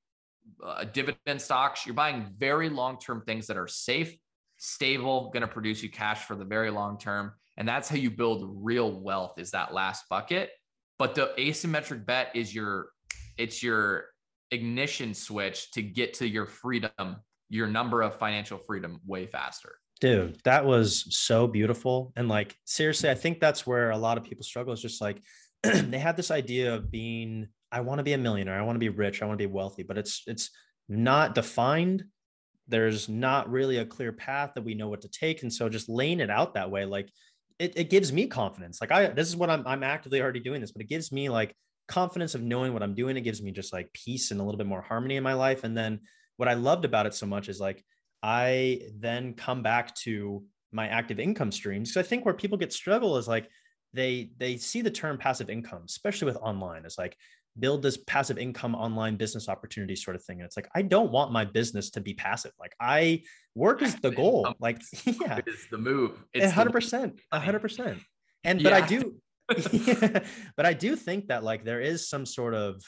[0.64, 4.16] uh, dividend stocks, you're buying very long-term things that are safe,
[4.56, 7.32] stable, going to produce you cash for the very long term.
[7.56, 10.50] And that's how you build real wealth is that last bucket.
[10.98, 12.90] But the asymmetric bet is your
[13.36, 14.06] it's your
[14.50, 17.16] ignition switch to get to your freedom,
[17.50, 19.76] your number of financial freedom way faster.
[20.00, 22.12] Dude, that was so beautiful.
[22.16, 25.22] And like seriously, I think that's where a lot of people struggle is just like
[25.62, 28.80] they have this idea of being I want to be a millionaire, I want to
[28.80, 30.50] be rich, I want to be wealthy, but it's it's
[30.88, 32.04] not defined.
[32.68, 35.42] There's not really a clear path that we know what to take.
[35.42, 37.10] And so just laying it out that way, like
[37.58, 38.80] it, it gives me confidence.
[38.80, 41.28] Like I, this is what I'm, I'm actively already doing this, but it gives me
[41.28, 41.54] like
[41.86, 43.16] confidence of knowing what I'm doing.
[43.18, 45.62] It gives me just like peace and a little bit more harmony in my life.
[45.62, 46.00] And then
[46.38, 47.84] what I loved about it so much is like,
[48.22, 51.92] I then come back to my active income streams.
[51.92, 53.48] Cause I think where people get struggle is like,
[53.92, 56.84] they, they see the term passive income, especially with online.
[56.86, 57.16] It's like,
[57.58, 60.40] build this passive income online business opportunity sort of thing.
[60.40, 62.52] And it's like, I don't want my business to be passive.
[62.60, 63.22] Like I
[63.54, 64.54] work is the goal.
[64.60, 66.22] Like, yeah, it's the move.
[66.32, 67.98] It's hundred percent, hundred percent.
[68.44, 69.16] And, but I do,
[69.72, 70.20] yeah,
[70.56, 72.82] but I do think that like there is some sort of,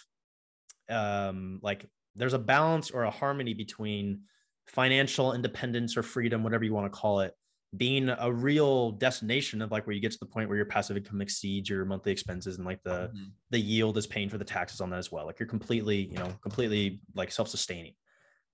[0.90, 4.22] um, like there's a balance or a harmony between
[4.66, 7.32] financial independence or freedom, whatever you want to call it,
[7.76, 10.96] being a real destination of like where you get to the point where your passive
[10.96, 13.24] income exceeds your monthly expenses and like the mm-hmm.
[13.50, 15.26] the yield is paying for the taxes on that as well.
[15.26, 17.92] Like you're completely you know completely like self-sustaining.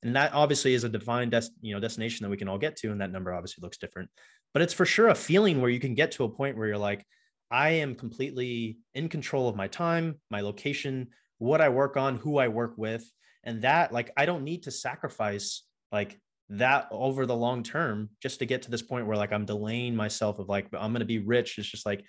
[0.03, 2.77] And that obviously is a defined des- you know destination that we can all get
[2.77, 4.11] to and that number obviously looks different.
[4.53, 6.79] But it's for sure a feeling where you can get to a point where you're
[6.79, 7.05] like
[7.51, 11.09] i am completely in control of my time my location
[11.39, 13.09] what i work on who i work with.
[13.45, 15.63] And that like i don't need to sacrifice
[15.93, 16.19] like
[16.51, 19.97] that over the long term just to get to this point where like I'm delaying
[19.97, 21.59] myself of like I'm going to be rich.
[21.59, 22.05] It's just like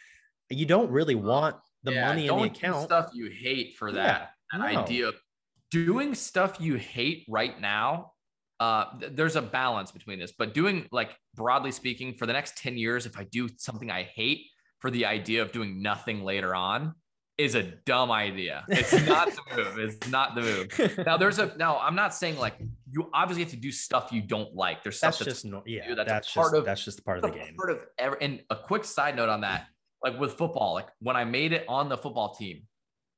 [0.49, 2.85] you don't really want the yeah, money in the account.
[2.85, 4.65] stuff you hate for that, yeah, no.
[4.65, 5.15] idea of
[5.71, 8.11] doing stuff you hate right now.
[8.59, 12.57] Uh, th- there's a balance between this, but doing like broadly speaking, for the next
[12.57, 14.45] 10 years, if I do something I hate
[14.79, 16.93] for the idea of doing nothing later on,
[17.37, 18.63] is a dumb idea.
[18.69, 19.79] It's not the move.
[19.79, 21.05] It's not the move.
[21.05, 22.55] Now there's a now I'm not saying like
[22.95, 24.81] you obviously have to do stuff you don't like.
[24.81, 25.93] There's stuff that's, that's just no, yeah.
[25.95, 27.53] that's, that's part just, of that's just part of the game.
[27.57, 29.67] Part of every, and a quick side note on that,
[30.01, 32.63] like with football, like when I made it on the football team,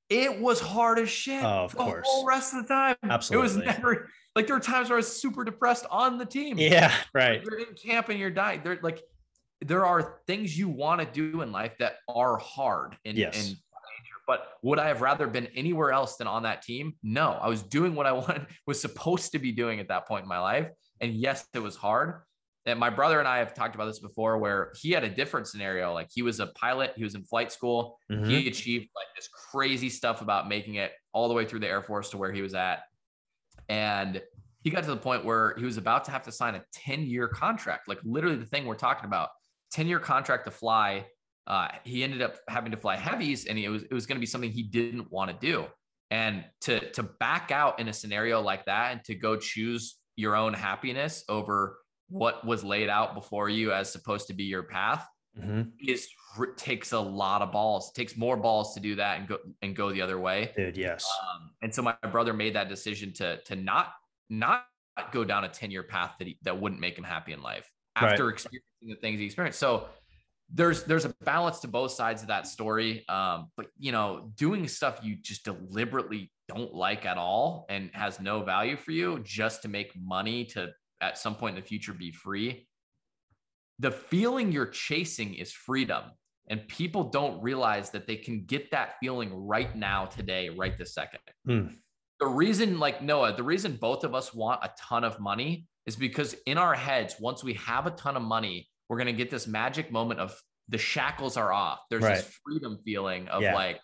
[0.09, 1.43] it was hard as shit.
[1.43, 2.07] Oh, of the course.
[2.09, 2.95] whole rest of the time.
[3.03, 3.39] Absolutely.
[3.39, 6.57] It was never like there were times where I was super depressed on the team.
[6.57, 7.39] Yeah, right.
[7.39, 8.61] Like, you're in camp and you're dying.
[8.63, 9.03] They're like
[9.61, 13.49] there are things you want to do in life that are hard and, yes.
[13.49, 13.57] and
[14.27, 16.93] but would I have rather been anywhere else than on that team?
[17.01, 20.23] No, I was doing what I wanted, was supposed to be doing at that point
[20.23, 20.69] in my life.
[21.01, 22.21] And yes, it was hard.
[22.65, 25.47] And my brother and I have talked about this before where he had a different
[25.47, 25.93] scenario.
[25.93, 27.97] Like he was a pilot, he was in flight school.
[28.11, 28.29] Mm-hmm.
[28.29, 31.81] He achieved like this crazy stuff about making it all the way through the Air
[31.81, 32.81] Force to where he was at.
[33.69, 34.21] And
[34.63, 37.03] he got to the point where he was about to have to sign a 10
[37.03, 39.29] year contract, like literally the thing we're talking about
[39.71, 41.05] 10 year contract to fly.
[41.47, 44.19] Uh, he ended up having to fly heavies and it was, it was going to
[44.19, 45.65] be something he didn't want to do.
[46.11, 50.35] And to, to back out in a scenario like that and to go choose your
[50.35, 51.77] own happiness over
[52.09, 55.05] what was laid out before you as supposed to be your path
[55.37, 55.63] mm-hmm.
[55.85, 56.07] is
[56.55, 57.89] takes a lot of balls.
[57.89, 60.51] It takes more balls to do that and go and go the other way.
[60.55, 61.05] Dude, yes.
[61.21, 63.93] Um, and so my brother made that decision to to not
[64.29, 64.65] not
[65.11, 67.69] go down a 10 year path that he, that wouldn't make him happy in life
[67.95, 68.33] after right.
[68.33, 69.59] experiencing the things he experienced.
[69.59, 69.87] So
[70.53, 73.07] there's there's a balance to both sides of that story.
[73.09, 78.19] Um, but you know, doing stuff you just deliberately don't like at all and has
[78.19, 80.69] no value for you just to make money to
[81.01, 82.67] at some point in the future be free.
[83.79, 86.03] The feeling you're chasing is freedom.
[86.49, 90.93] And people don't realize that they can get that feeling right now, today, right this
[90.93, 91.19] second.
[91.47, 91.75] Mm.
[92.21, 95.97] The reason, like Noah, the reason both of us want a ton of money is
[95.97, 99.29] because in our heads, once we have a ton of money, we're going to get
[99.29, 101.79] this magic moment of the shackles are off.
[101.89, 102.17] There's right.
[102.17, 103.55] this freedom feeling of yeah.
[103.55, 103.79] like,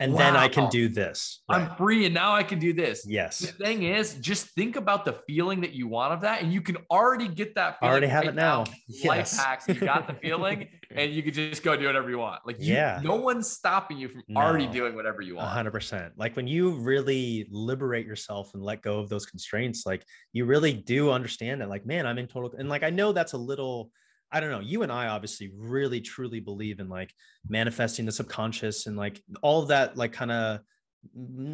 [0.00, 1.42] and wow, then I can do this.
[1.48, 1.60] Right.
[1.60, 3.04] I'm free and now I can do this.
[3.06, 3.38] Yes.
[3.40, 6.62] The thing is, just think about the feeling that you want of that, and you
[6.62, 7.78] can already get that.
[7.78, 8.64] Feeling already have right it now.
[8.64, 8.72] now.
[8.88, 9.04] Yes.
[9.04, 9.68] Life hacks.
[9.68, 12.40] You got the feeling, and you can just go do whatever you want.
[12.46, 14.40] Like, you, yeah, no one's stopping you from no.
[14.40, 15.48] already doing whatever you want.
[15.48, 16.14] hundred percent.
[16.16, 20.72] Like when you really liberate yourself and let go of those constraints, like you really
[20.72, 21.68] do understand that.
[21.68, 22.54] Like, man, I'm in total.
[22.58, 23.90] And like I know that's a little
[24.32, 24.60] I don't know.
[24.60, 27.12] You and I obviously really truly believe in like
[27.48, 30.60] manifesting the subconscious and like all of that, like kind of,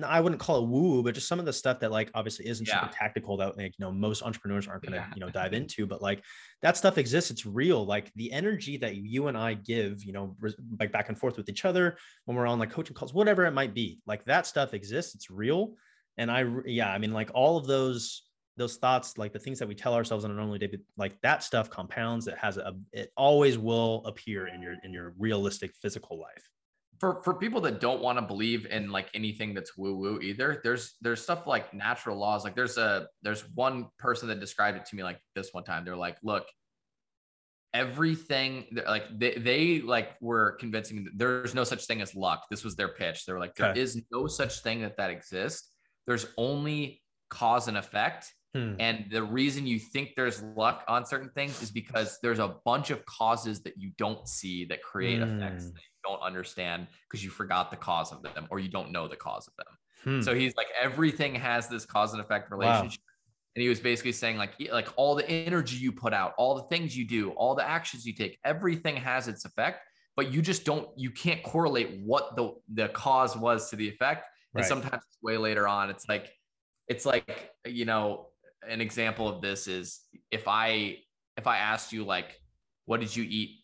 [0.04, 2.66] I wouldn't call it woo, but just some of the stuff that like obviously isn't
[2.66, 2.80] yeah.
[2.80, 5.06] super tactical that like, you know, most entrepreneurs aren't going to, yeah.
[5.14, 6.20] you know, dive into, but like
[6.62, 7.30] that stuff exists.
[7.30, 7.86] It's real.
[7.86, 10.36] Like the energy that you and I give, you know,
[10.80, 13.52] like back and forth with each other when we're on like coaching calls, whatever it
[13.52, 15.14] might be, like that stuff exists.
[15.14, 15.74] It's real.
[16.18, 18.22] And I, yeah, I mean, like all of those
[18.56, 21.42] those thoughts, like the things that we tell ourselves on a normal day, like that
[21.42, 22.26] stuff compounds.
[22.26, 26.48] It has a, it always will appear in your in your realistic physical life.
[26.98, 30.60] For for people that don't want to believe in like anything that's woo woo either,
[30.64, 32.44] there's there's stuff like natural laws.
[32.44, 35.84] Like there's a there's one person that described it to me like this one time.
[35.84, 36.46] They're like, look,
[37.74, 42.46] everything like they, they like were convincing that there's no such thing as luck.
[42.50, 43.26] This was their pitch.
[43.26, 43.80] They were like, there okay.
[43.80, 45.68] is no such thing that that exists.
[46.06, 48.74] There's only cause and effect Hmm.
[48.78, 52.90] And the reason you think there's luck on certain things is because there's a bunch
[52.90, 55.36] of causes that you don't see that create hmm.
[55.36, 58.90] effects that you don't understand because you forgot the cause of them or you don't
[58.90, 59.66] know the cause of them.
[60.04, 60.22] Hmm.
[60.22, 63.00] So he's like, everything has this cause and effect relationship.
[63.00, 63.12] Wow.
[63.56, 66.64] And he was basically saying, like, like all the energy you put out, all the
[66.64, 69.80] things you do, all the actions you take, everything has its effect,
[70.14, 74.26] but you just don't, you can't correlate what the the cause was to the effect.
[74.54, 75.90] And sometimes it's way later on.
[75.90, 76.32] It's like,
[76.88, 78.28] it's like, you know,
[78.68, 80.00] an example of this is
[80.30, 80.98] if I
[81.36, 82.40] if I asked you like,
[82.86, 83.60] what did you eat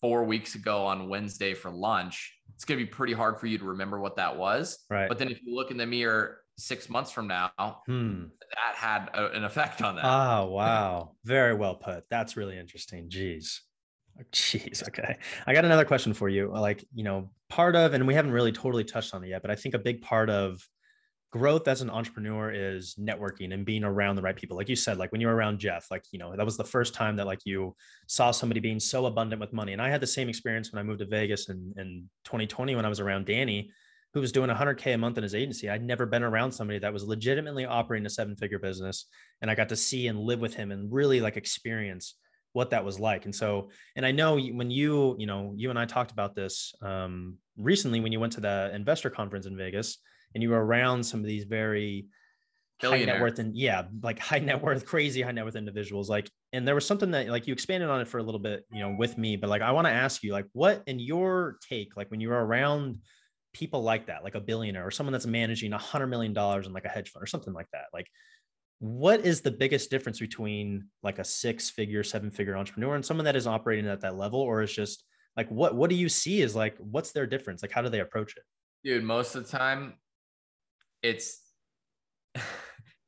[0.00, 2.36] four weeks ago on Wednesday for lunch?
[2.54, 4.78] It's gonna be pretty hard for you to remember what that was.
[4.88, 5.08] Right.
[5.08, 7.50] But then if you look in the mirror six months from now,
[7.86, 8.24] hmm.
[8.54, 10.04] that had a, an effect on that.
[10.04, 12.04] Oh wow, very well put.
[12.10, 13.08] That's really interesting.
[13.08, 13.60] Jeez.
[14.32, 14.86] Jeez.
[14.86, 15.16] Okay.
[15.46, 16.50] I got another question for you.
[16.52, 19.50] Like, you know, part of, and we haven't really totally touched on it yet, but
[19.50, 20.60] I think a big part of
[21.30, 24.56] growth as an entrepreneur is networking and being around the right people.
[24.56, 26.64] Like you said like when you were around jeff like you know that was the
[26.64, 27.74] first time that like you
[28.08, 29.72] saw somebody being so abundant with money.
[29.72, 32.84] And i had the same experience when i moved to vegas in, in 2020 when
[32.84, 33.70] i was around danny
[34.12, 35.70] who was doing 100k a month in his agency.
[35.70, 39.06] I'd never been around somebody that was legitimately operating a seven figure business
[39.40, 42.16] and i got to see and live with him and really like experience
[42.52, 43.24] what that was like.
[43.26, 46.74] And so and i know when you you know you and i talked about this
[46.82, 49.98] um, recently when you went to the investor conference in vegas
[50.34, 52.06] and you were around some of these very
[52.82, 56.08] high net worth and yeah, like high net worth, crazy high net worth individuals.
[56.08, 58.64] Like, and there was something that like you expanded on it for a little bit,
[58.72, 61.58] you know, with me, but like I want to ask you, like, what in your
[61.68, 62.98] take, like when you were around
[63.52, 66.72] people like that, like a billionaire or someone that's managing a hundred million dollars in
[66.72, 68.06] like a hedge fund or something like that, like
[68.78, 73.26] what is the biggest difference between like a six figure, seven figure entrepreneur and someone
[73.26, 75.04] that is operating at that level, or is just
[75.36, 77.62] like what what do you see is like what's their difference?
[77.62, 78.42] Like how do they approach it?
[78.82, 79.94] Dude, most of the time
[81.02, 81.40] it's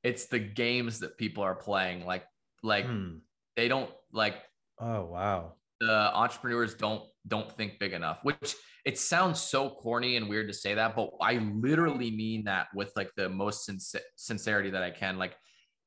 [0.04, 2.24] it's the games that people are playing like
[2.62, 3.16] like hmm.
[3.56, 4.36] they don't like
[4.80, 10.28] oh wow the entrepreneurs don't don't think big enough, which it sounds so corny and
[10.28, 13.70] weird to say that, but I literally mean that with like the most
[14.16, 15.18] sincerity that I can.
[15.18, 15.36] Like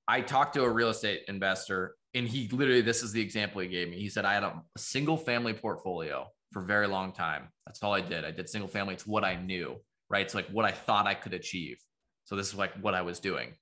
[0.07, 3.67] I talked to a real estate investor and he literally, this is the example he
[3.67, 3.97] gave me.
[3.97, 7.49] He said, I had a, a single family portfolio for a very long time.
[7.65, 8.23] That's all I did.
[8.23, 8.93] I did single family.
[8.93, 9.75] It's what I knew,
[10.09, 10.25] right?
[10.25, 11.77] It's like what I thought I could achieve.
[12.25, 13.53] So this is like what I was doing.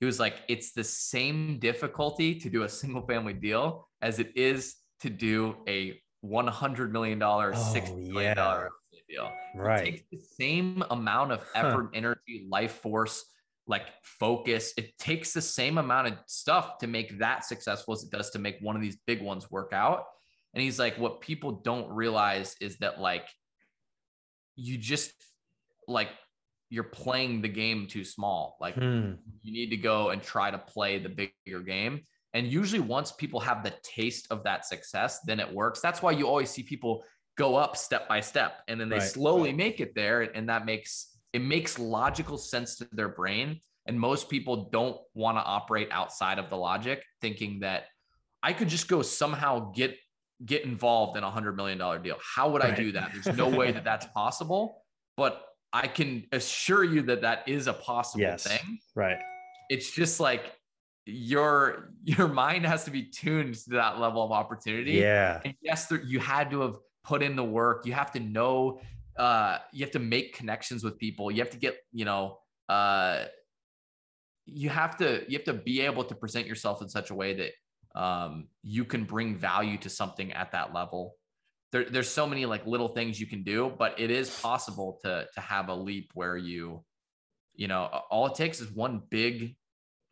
[0.00, 4.32] He was like, it's the same difficulty to do a single family deal as it
[4.36, 8.68] is to do a $100 million, oh, $60 million yeah.
[9.08, 9.30] deal.
[9.54, 9.80] Right.
[9.80, 11.90] It takes the same amount of effort, huh.
[11.94, 13.24] energy, life force,
[13.66, 14.72] like focus.
[14.76, 18.38] It takes the same amount of stuff to make that successful as it does to
[18.38, 20.04] make one of these big ones work out.
[20.54, 23.26] And he's like, what people don't realize is that like
[24.56, 25.12] you just
[25.88, 26.08] like
[26.72, 28.56] you're playing the game too small.
[28.58, 29.12] Like hmm.
[29.42, 32.00] you need to go and try to play the bigger game.
[32.32, 35.80] And usually once people have the taste of that success, then it works.
[35.82, 37.04] That's why you always see people
[37.36, 39.56] go up step by step and then they right, slowly right.
[39.56, 40.22] make it there.
[40.22, 43.60] And that makes it makes logical sense to their brain.
[43.84, 47.84] And most people don't want to operate outside of the logic, thinking that
[48.42, 49.98] I could just go somehow get
[50.42, 52.16] get involved in a hundred million dollar deal.
[52.34, 52.72] How would right.
[52.72, 53.10] I do that?
[53.12, 54.82] There's no way that that's possible.
[55.18, 55.42] But
[55.72, 58.46] I can assure you that that is a possible yes.
[58.46, 58.78] thing.
[58.94, 59.18] Right.
[59.70, 60.52] It's just like
[61.06, 64.92] your your mind has to be tuned to that level of opportunity.
[64.92, 65.40] Yeah.
[65.44, 67.86] And yes, there, you had to have put in the work.
[67.86, 68.80] You have to know.
[69.16, 71.30] Uh, you have to make connections with people.
[71.30, 72.38] You have to get you know.
[72.68, 73.24] Uh,
[74.46, 77.34] you have to you have to be able to present yourself in such a way
[77.34, 81.16] that um, you can bring value to something at that level
[81.72, 85.26] there, there's so many like little things you can do, but it is possible to
[85.34, 86.84] to have a leap where you,
[87.54, 89.56] you know, all it takes is one big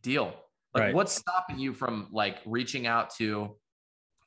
[0.02, 0.34] deal.
[0.74, 0.94] Like right.
[0.94, 3.56] what's stopping you from like reaching out to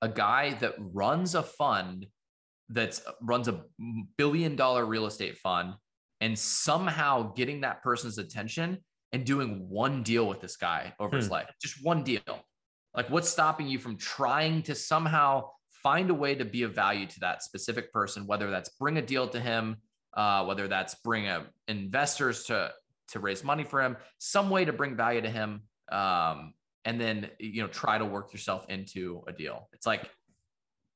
[0.01, 2.05] a guy that runs a fund
[2.69, 3.63] that's runs a
[4.17, 5.73] billion dollar real estate fund
[6.21, 8.77] and somehow getting that person's attention
[9.11, 11.17] and doing one deal with this guy over hmm.
[11.17, 12.21] his life, just one deal.
[12.95, 15.49] Like what's stopping you from trying to somehow
[15.83, 19.01] find a way to be of value to that specific person, whether that's bring a
[19.01, 19.77] deal to him,
[20.15, 22.71] uh, whether that's bring a, investors to
[23.09, 25.61] to raise money for him, some way to bring value to him,
[25.91, 26.53] um,
[26.85, 29.69] and then you know try to work yourself into a deal.
[29.73, 30.09] It's like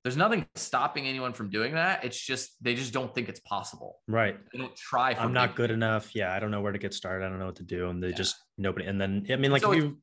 [0.04, 2.06] there's nothing stopping anyone from doing that.
[2.06, 4.00] It's just they just don't think it's possible.
[4.08, 4.38] Right.
[4.54, 5.12] They don't try.
[5.12, 6.16] I'm not good enough.
[6.16, 7.26] Yeah, I don't know where to get started.
[7.26, 8.16] I don't know what to do, and they yeah.
[8.16, 8.86] just nobody.
[8.86, 9.98] And then I mean, like so you,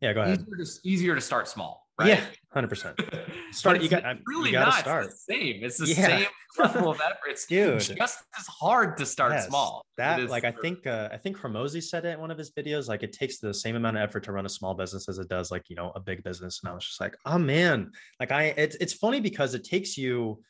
[0.00, 0.40] yeah, go ahead.
[0.40, 2.08] Easier to, easier to start small right?
[2.08, 3.00] Yeah, hundred percent.
[3.52, 3.82] Start.
[3.82, 4.74] you got really you not.
[4.74, 5.06] Start.
[5.06, 5.64] It's the same.
[5.64, 6.06] It's the yeah.
[6.06, 6.26] same
[6.58, 7.28] level of effort.
[7.28, 7.80] It's Dude.
[7.80, 9.84] just as hard to start yes, small.
[9.96, 12.88] That like I think uh, I think Hormozi said it in one of his videos.
[12.88, 15.28] Like it takes the same amount of effort to run a small business as it
[15.28, 16.60] does like you know a big business.
[16.62, 19.96] And I was just like, oh man, like I it's it's funny because it takes
[19.96, 20.42] you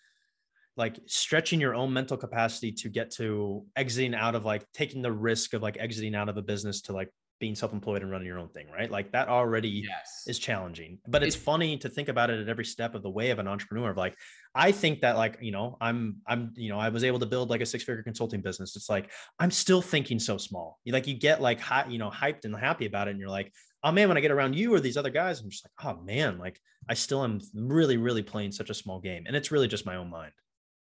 [0.76, 5.12] like stretching your own mental capacity to get to exiting out of like taking the
[5.12, 8.38] risk of like exiting out of a business to like being self-employed and running your
[8.38, 8.90] own thing, right?
[8.90, 10.24] Like that already yes.
[10.26, 10.98] is challenging.
[11.08, 13.38] But it's, it's funny to think about it at every step of the way of
[13.38, 13.90] an entrepreneur.
[13.90, 14.16] Of like,
[14.54, 17.50] I think that like, you know, I'm I'm, you know, I was able to build
[17.50, 18.76] like a six-figure consulting business.
[18.76, 20.78] It's like I'm still thinking so small.
[20.84, 23.12] You like you get like high, you know, hyped and happy about it.
[23.12, 25.50] And you're like, oh man, when I get around you or these other guys, I'm
[25.50, 29.24] just like, oh man, like I still am really, really playing such a small game.
[29.26, 30.32] And it's really just my own mind.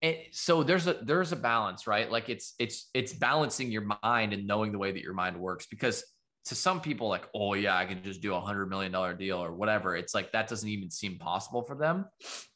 [0.02, 4.32] It, so there's a there's a balance right like it's it's it's balancing your mind
[4.32, 6.04] and knowing the way that your mind works because
[6.48, 9.38] to some people like oh yeah i can just do a hundred million dollar deal
[9.38, 12.06] or whatever it's like that doesn't even seem possible for them.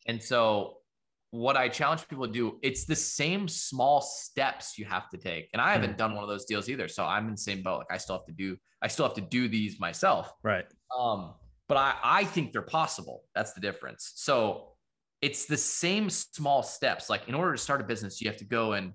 [0.07, 0.77] And so
[1.31, 5.49] what i challenge people to do it's the same small steps you have to take.
[5.53, 5.97] And i haven't mm.
[5.97, 7.79] done one of those deals either so i'm in the same boat.
[7.79, 10.33] Like i still have to do i still have to do these myself.
[10.43, 10.65] Right.
[10.97, 11.33] Um
[11.67, 13.23] but i i think they're possible.
[13.35, 14.13] That's the difference.
[14.15, 14.69] So
[15.21, 17.09] it's the same small steps.
[17.09, 18.93] Like in order to start a business you have to go and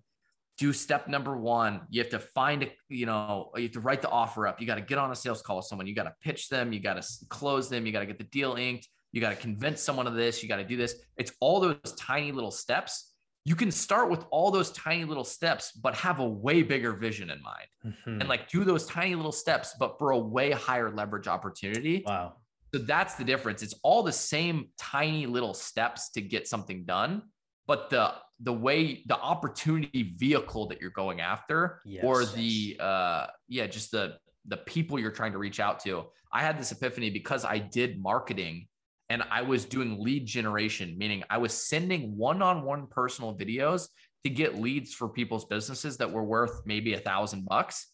[0.59, 1.83] do step number one.
[1.91, 4.61] You have to find a, you know, you have to write the offer up.
[4.61, 5.87] You got to get on a sales call with someone.
[5.87, 6.73] You got to pitch them.
[6.73, 7.87] You got to close them.
[7.87, 8.89] You got to get the deal inked.
[9.13, 10.43] You got to convince someone of this.
[10.43, 10.95] You got to do this.
[11.17, 13.13] It's all those tiny little steps.
[13.45, 17.31] You can start with all those tiny little steps, but have a way bigger vision
[17.31, 18.21] in mind mm-hmm.
[18.21, 22.03] and like do those tiny little steps, but for a way higher leverage opportunity.
[22.05, 22.35] Wow.
[22.75, 23.63] So that's the difference.
[23.63, 27.23] It's all the same tiny little steps to get something done,
[27.67, 33.27] but the the way the opportunity vehicle that you're going after yes, or the uh
[33.49, 34.17] yeah just the
[34.49, 36.05] the people you're trying to reach out to.
[36.33, 38.69] I had this epiphany because i did marketing
[39.09, 43.89] and i was doing lead generation meaning i was sending one-on-one personal videos
[44.25, 47.93] to get leads for people's businesses that were worth maybe a thousand bucks.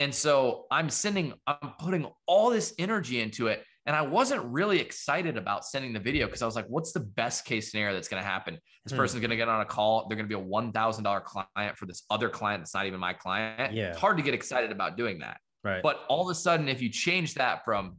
[0.00, 4.78] And so i'm sending i'm putting all this energy into it And I wasn't really
[4.78, 8.08] excited about sending the video because I was like, what's the best case scenario that's
[8.08, 8.58] going to happen?
[8.84, 8.96] This hmm.
[8.96, 10.06] person's going to get on a call.
[10.08, 13.12] They're going to be a $1,000 client for this other client that's not even my
[13.12, 13.72] client.
[13.72, 13.88] Yeah.
[13.88, 15.38] It's hard to get excited about doing that.
[15.64, 15.82] Right.
[15.82, 17.96] But all of a sudden, if you change that from,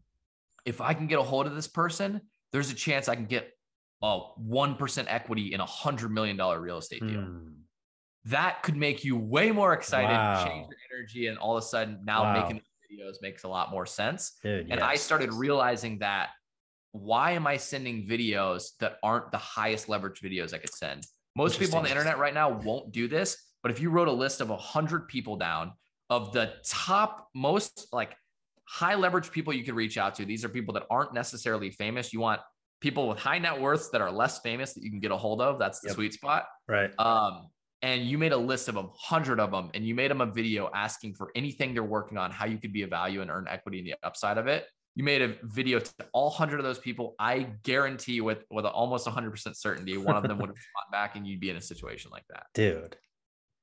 [0.65, 2.21] if I can get a hold of this person,
[2.53, 3.51] there's a chance I can get
[4.01, 7.21] a 1% equity in a $100 million real estate deal.
[7.21, 7.47] Hmm.
[8.25, 10.45] That could make you way more excited, wow.
[10.45, 12.41] change your energy, and all of a sudden now wow.
[12.41, 12.61] making
[12.93, 14.33] videos makes a lot more sense.
[14.43, 14.81] Dude, and yes.
[14.81, 16.29] I started realizing that
[16.91, 21.05] why am I sending videos that aren't the highest leverage videos I could send?
[21.35, 24.13] Most people on the internet right now won't do this, but if you wrote a
[24.13, 25.73] list of 100 people down
[26.09, 28.15] of the top most like
[28.65, 32.13] high leverage people you could reach out to, these are people that aren't necessarily famous.
[32.13, 32.41] You want
[32.81, 35.41] people with high net worths that are less famous that you can get a hold
[35.41, 35.57] of.
[35.57, 35.95] That's the yep.
[35.95, 36.45] sweet spot.
[36.67, 36.91] Right.
[36.99, 37.47] Um,
[37.83, 40.25] and you made a list of a hundred of them and you made them a
[40.25, 43.45] video asking for anything they're working on, how you could be a value and earn
[43.49, 44.65] equity in the upside of it.
[44.95, 47.13] You made a video to all hundred of those people.
[47.19, 51.27] I guarantee with with almost 100% certainty, one of them would have fought back and
[51.27, 52.45] you'd be in a situation like that.
[52.53, 52.95] Dude,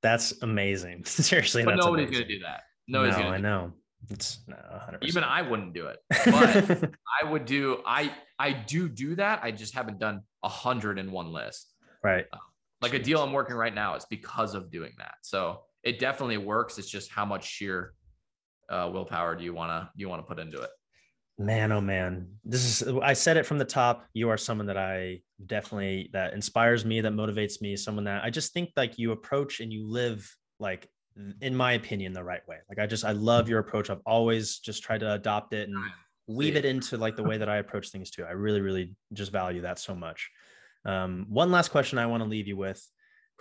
[0.03, 1.05] that's amazing.
[1.07, 2.65] Seriously, but nobody's going to do that.
[2.89, 3.73] Nobody's no, to I know.
[4.11, 4.99] It's no, 100%.
[5.03, 6.91] Even I wouldn't do it, but
[7.23, 7.79] I would do.
[7.87, 9.41] I I do do that.
[9.43, 11.73] I just haven't done a hundred in one list.
[12.03, 12.27] Right.
[12.33, 12.39] Uh,
[12.83, 15.15] like a deal I'm working right now is because of doing that.
[15.23, 16.79] So it definitely works.
[16.79, 17.95] It's just how much sheer
[18.69, 20.71] uh, willpower do you want to you want to put into it?
[21.39, 24.07] Man, oh man, this is I said it from the top.
[24.13, 27.77] You are someone that I definitely that inspires me, that motivates me.
[27.77, 30.87] Someone that I just think like you approach and you live like,
[31.41, 32.59] in my opinion, the right way.
[32.69, 33.89] Like I just I love your approach.
[33.89, 35.79] I've always just tried to adopt it and
[36.27, 38.25] weave it into like the way that I approach things too.
[38.25, 40.31] I really, really just value that so much.
[40.85, 42.85] Um, one last question I want to leave you with.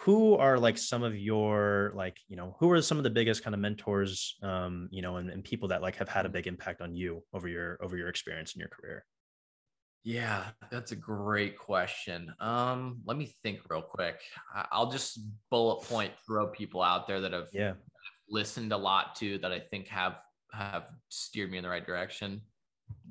[0.04, 3.44] Who are like some of your like, you know, who are some of the biggest
[3.44, 6.48] kind of mentors, um, you know, and, and people that like have had a big
[6.48, 9.06] impact on you over your over your experience in your career?
[10.04, 12.34] Yeah, that's a great question.
[12.40, 14.22] Um, let me think real quick.
[14.72, 15.20] I'll just
[15.52, 17.74] bullet point throw people out there that have yeah
[18.30, 20.18] listened a lot to that I think have
[20.54, 22.42] have steered me in the right direction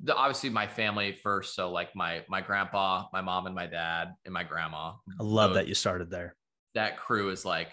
[0.05, 1.55] the, obviously my family first.
[1.55, 4.93] So like my my grandpa, my mom, and my dad, and my grandma.
[5.19, 6.37] I love so that you started there.
[6.75, 7.71] That crew is like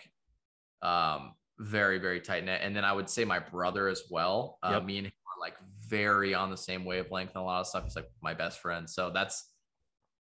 [0.81, 4.59] um very very tight knit, and then I would say my brother as well.
[4.63, 5.55] Uh, Me and him are like
[5.87, 7.83] very on the same wavelength and a lot of stuff.
[7.83, 8.89] He's like my best friend.
[8.89, 9.51] So that's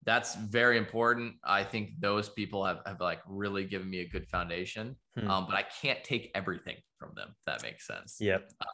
[0.04, 1.34] that's very important.
[1.44, 4.96] I think those people have, have like really given me a good foundation.
[5.18, 5.30] Hmm.
[5.30, 7.28] Um, but I can't take everything from them.
[7.30, 8.16] If that makes sense.
[8.20, 8.50] Yep.
[8.60, 8.64] Uh,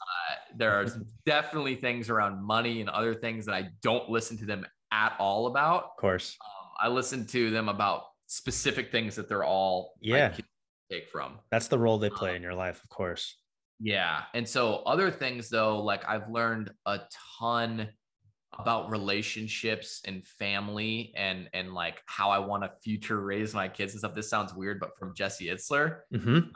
[0.56, 0.86] there are
[1.26, 5.46] definitely things around money and other things that I don't listen to them at all
[5.46, 5.84] about.
[5.84, 6.36] Of course.
[6.44, 10.34] Um, I listen to them about specific things that they're all yeah
[10.90, 11.38] take from.
[11.50, 13.36] That's the role they play um, in your life, of course.
[13.80, 14.22] Yeah.
[14.34, 17.00] And so other things though, like I've learned a
[17.38, 17.88] ton
[18.56, 23.92] about relationships and family and and like how I want to future raise my kids
[23.92, 24.14] and stuff.
[24.14, 26.36] This sounds weird, but from Jesse Itzler, mm-hmm.
[26.36, 26.52] um,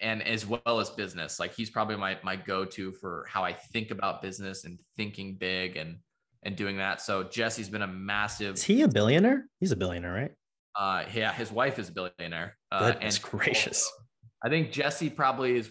[0.00, 3.52] and as well as business, like he's probably my my go to for how I
[3.52, 5.98] think about business and thinking big and
[6.42, 7.00] and doing that.
[7.00, 8.54] So Jesse's been a massive.
[8.54, 9.46] Is he a billionaire?
[9.60, 10.32] He's a billionaire, right?
[10.74, 12.56] Uh, yeah, his wife is a billionaire.
[12.70, 13.84] Uh, Goodness and gracious.
[13.84, 14.04] Also,
[14.44, 15.70] I think Jesse probably is.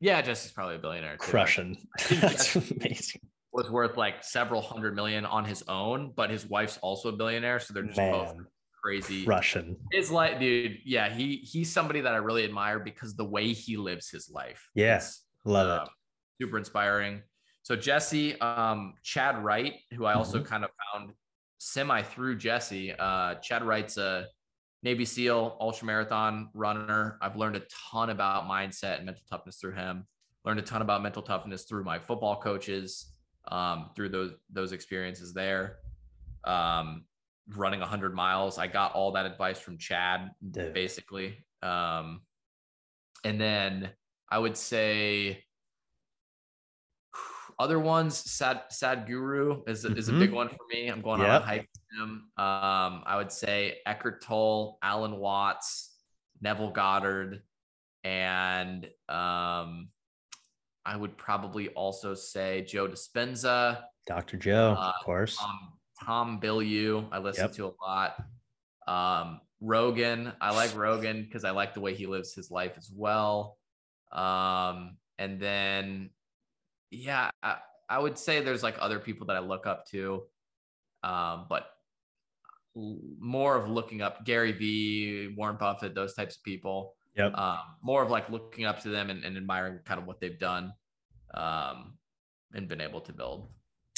[0.00, 1.16] Yeah, Jesse's probably a billionaire.
[1.16, 1.30] Too.
[1.30, 1.78] Crushing.
[2.10, 3.22] That's amazing
[3.54, 7.60] was worth like several hundred million on his own, but his wife's also a billionaire,
[7.60, 8.34] so they're just Man, both
[8.82, 9.24] crazy.
[9.24, 9.76] Russian.
[9.92, 10.78] His life, dude.
[10.84, 14.68] Yeah, he he's somebody that I really admire because the way he lives his life.
[14.74, 15.90] Yes, love uh, it.
[16.42, 17.22] Super inspiring.
[17.62, 20.48] So Jesse, um, Chadd Wright, who I also mm-hmm.
[20.48, 21.12] kind of found
[21.58, 22.92] semi through Jesse.
[22.92, 24.26] Uh, Chadd Wright's a
[24.82, 27.18] Navy SEAL ultra marathon runner.
[27.22, 30.08] I've learned a ton about mindset and mental toughness through him.
[30.44, 33.13] Learned a ton about mental toughness through my football coaches
[33.50, 35.76] um, through those those experiences there.
[36.44, 37.04] Um,
[37.54, 40.72] running 100 miles, I got all that advice from Chadd, Dude.
[40.72, 41.44] basically.
[41.62, 42.22] Um,
[43.24, 43.90] and then
[44.30, 45.44] I would say
[47.58, 49.96] other ones, Sad Sadhguru is mm-hmm.
[49.96, 50.36] is a big mm-hmm.
[50.36, 50.88] one for me.
[50.88, 51.30] I'm going yep.
[51.30, 52.10] on a hike with him.
[52.36, 55.94] Um, I would say Eckhart Tolle, Alan Watts,
[56.40, 57.42] Neville Goddard,
[58.02, 59.88] and um,
[60.86, 64.36] I would probably also say Joe Dispenza, Dr.
[64.36, 65.36] Joe, uh, of course.
[65.36, 65.72] Tom,
[66.04, 67.52] Tom Bilyeu, I listen yep.
[67.52, 68.22] to a lot.
[68.86, 72.90] Um, Rogan, I like Rogan because I like the way he lives his life as
[72.94, 73.56] well.
[74.12, 76.10] Um, and then,
[76.90, 77.56] yeah, I,
[77.88, 80.24] I would say there's like other people that I look up to,
[81.02, 81.66] um, but
[82.74, 86.94] more of looking up Gary Vee, Warren Buffett, those types of people.
[87.16, 87.34] Yep.
[87.34, 90.38] Um, more of like looking up to them and, and admiring kind of what they've
[90.38, 90.72] done
[91.34, 91.94] um,
[92.52, 93.48] and been able to build.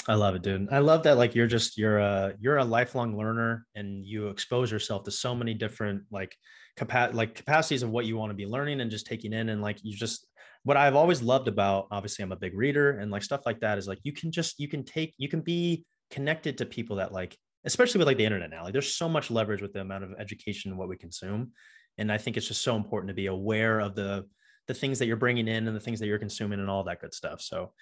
[0.09, 0.69] I love it, dude.
[0.71, 1.17] I love that.
[1.17, 5.35] Like you're just you're a you're a lifelong learner, and you expose yourself to so
[5.35, 6.37] many different like
[6.77, 9.63] capa- like capacities of what you want to be learning and just taking in, and
[9.63, 10.27] like you just
[10.67, 13.79] what I've always loved about obviously I'm a big reader and like stuff like that
[13.79, 17.13] is like you can just you can take you can be connected to people that
[17.13, 20.03] like especially with like the internet now like there's so much leverage with the amount
[20.03, 21.53] of education and what we consume
[21.99, 24.27] and I think it's just so important to be aware of the
[24.67, 27.01] the things that you're bringing in and the things that you're consuming and all that
[27.01, 27.73] good stuff so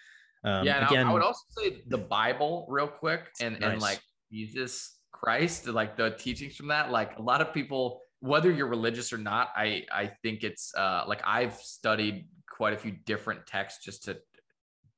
[0.44, 3.72] um, yeah, again, I, I, would also say the Bible real quick and nice.
[3.72, 4.00] and like
[4.30, 6.90] Jesus Christ, like the teachings from that.
[6.90, 11.04] Like a lot of people, whether you're religious or not, I I think it's uh,
[11.08, 14.18] like I've studied quite a few different texts just to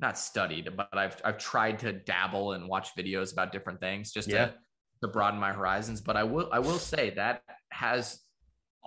[0.00, 4.28] not studied, but I've I've tried to dabble and watch videos about different things just
[4.28, 4.46] yeah.
[4.46, 4.54] to
[5.02, 6.00] to broaden my horizons.
[6.00, 8.18] But I will I will say that has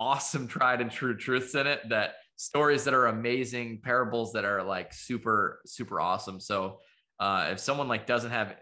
[0.00, 4.62] awesome tried and true truths in it that stories that are amazing, parables that are
[4.62, 6.40] like super, super awesome.
[6.40, 6.80] So
[7.20, 8.56] uh, if someone like doesn't have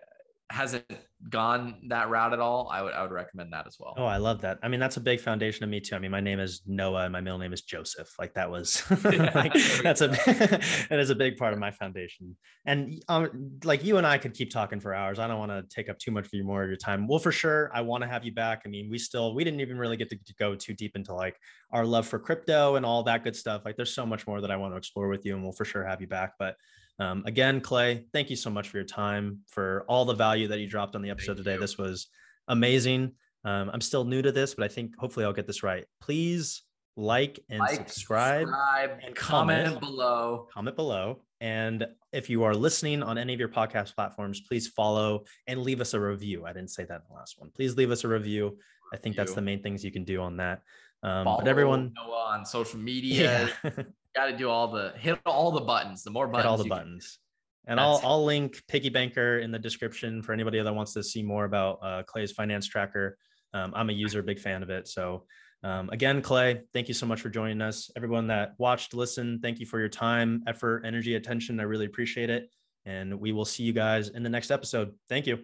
[0.51, 0.85] hasn't
[1.29, 3.95] gone that route at all, I would I would recommend that as well.
[3.99, 4.59] Oh, I love that.
[4.63, 5.95] I mean, that's a big foundation of me too.
[5.95, 8.09] I mean, my name is Noah and my middle name is Joseph.
[8.19, 10.09] Like that was like, that's a
[10.89, 12.37] that is a big part of my foundation.
[12.65, 15.19] And um, like you and I could keep talking for hours.
[15.19, 17.07] I don't want to take up too much of your more of your time.
[17.07, 18.63] Well, for sure, I want to have you back.
[18.65, 21.13] I mean, we still we didn't even really get to, to go too deep into
[21.13, 21.37] like
[21.73, 23.63] our love for crypto and all that good stuff.
[23.65, 25.65] Like there's so much more that I want to explore with you, and we'll for
[25.65, 26.33] sure have you back.
[26.39, 26.55] But
[26.99, 30.59] um, again, Clay, thank you so much for your time, for all the value that
[30.59, 31.55] you dropped on the episode thank today.
[31.55, 31.61] You.
[31.61, 32.09] This was
[32.49, 33.13] amazing.
[33.45, 35.85] Um, I'm still new to this, but I think hopefully I'll get this right.
[36.01, 36.63] Please
[36.97, 40.49] like and like, subscribe, subscribe, and comment, comment below.
[40.53, 41.23] Comment below.
[41.41, 45.81] And if you are listening on any of your podcast platforms, please follow and leave
[45.81, 46.45] us a review.
[46.45, 47.51] I didn't say that in the last one.
[47.55, 48.59] Please leave us a review.
[48.93, 50.63] I think that's the main things you can do on that.
[51.05, 53.49] Um, but everyone Noah on social media.
[53.63, 53.71] Yeah.
[54.19, 56.03] Got to do all the hit all the buttons.
[56.03, 57.19] The more buttons, hit all the buttons.
[57.67, 61.23] And I'll I'll link Piggy Banker in the description for anybody that wants to see
[61.23, 63.17] more about uh, Clay's finance tracker.
[63.55, 64.89] Um, I'm a user, big fan of it.
[64.89, 65.25] So
[65.63, 67.91] um, again, Clay, thank you so much for joining us.
[67.97, 71.59] Everyone that watched, listened, thank you for your time, effort, energy, attention.
[71.61, 72.51] I really appreciate it.
[72.87, 74.95] And we will see you guys in the next episode.
[75.09, 75.41] Thank you.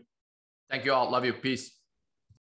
[0.70, 1.10] Thank you all.
[1.10, 1.32] Love you.
[1.32, 1.72] Peace.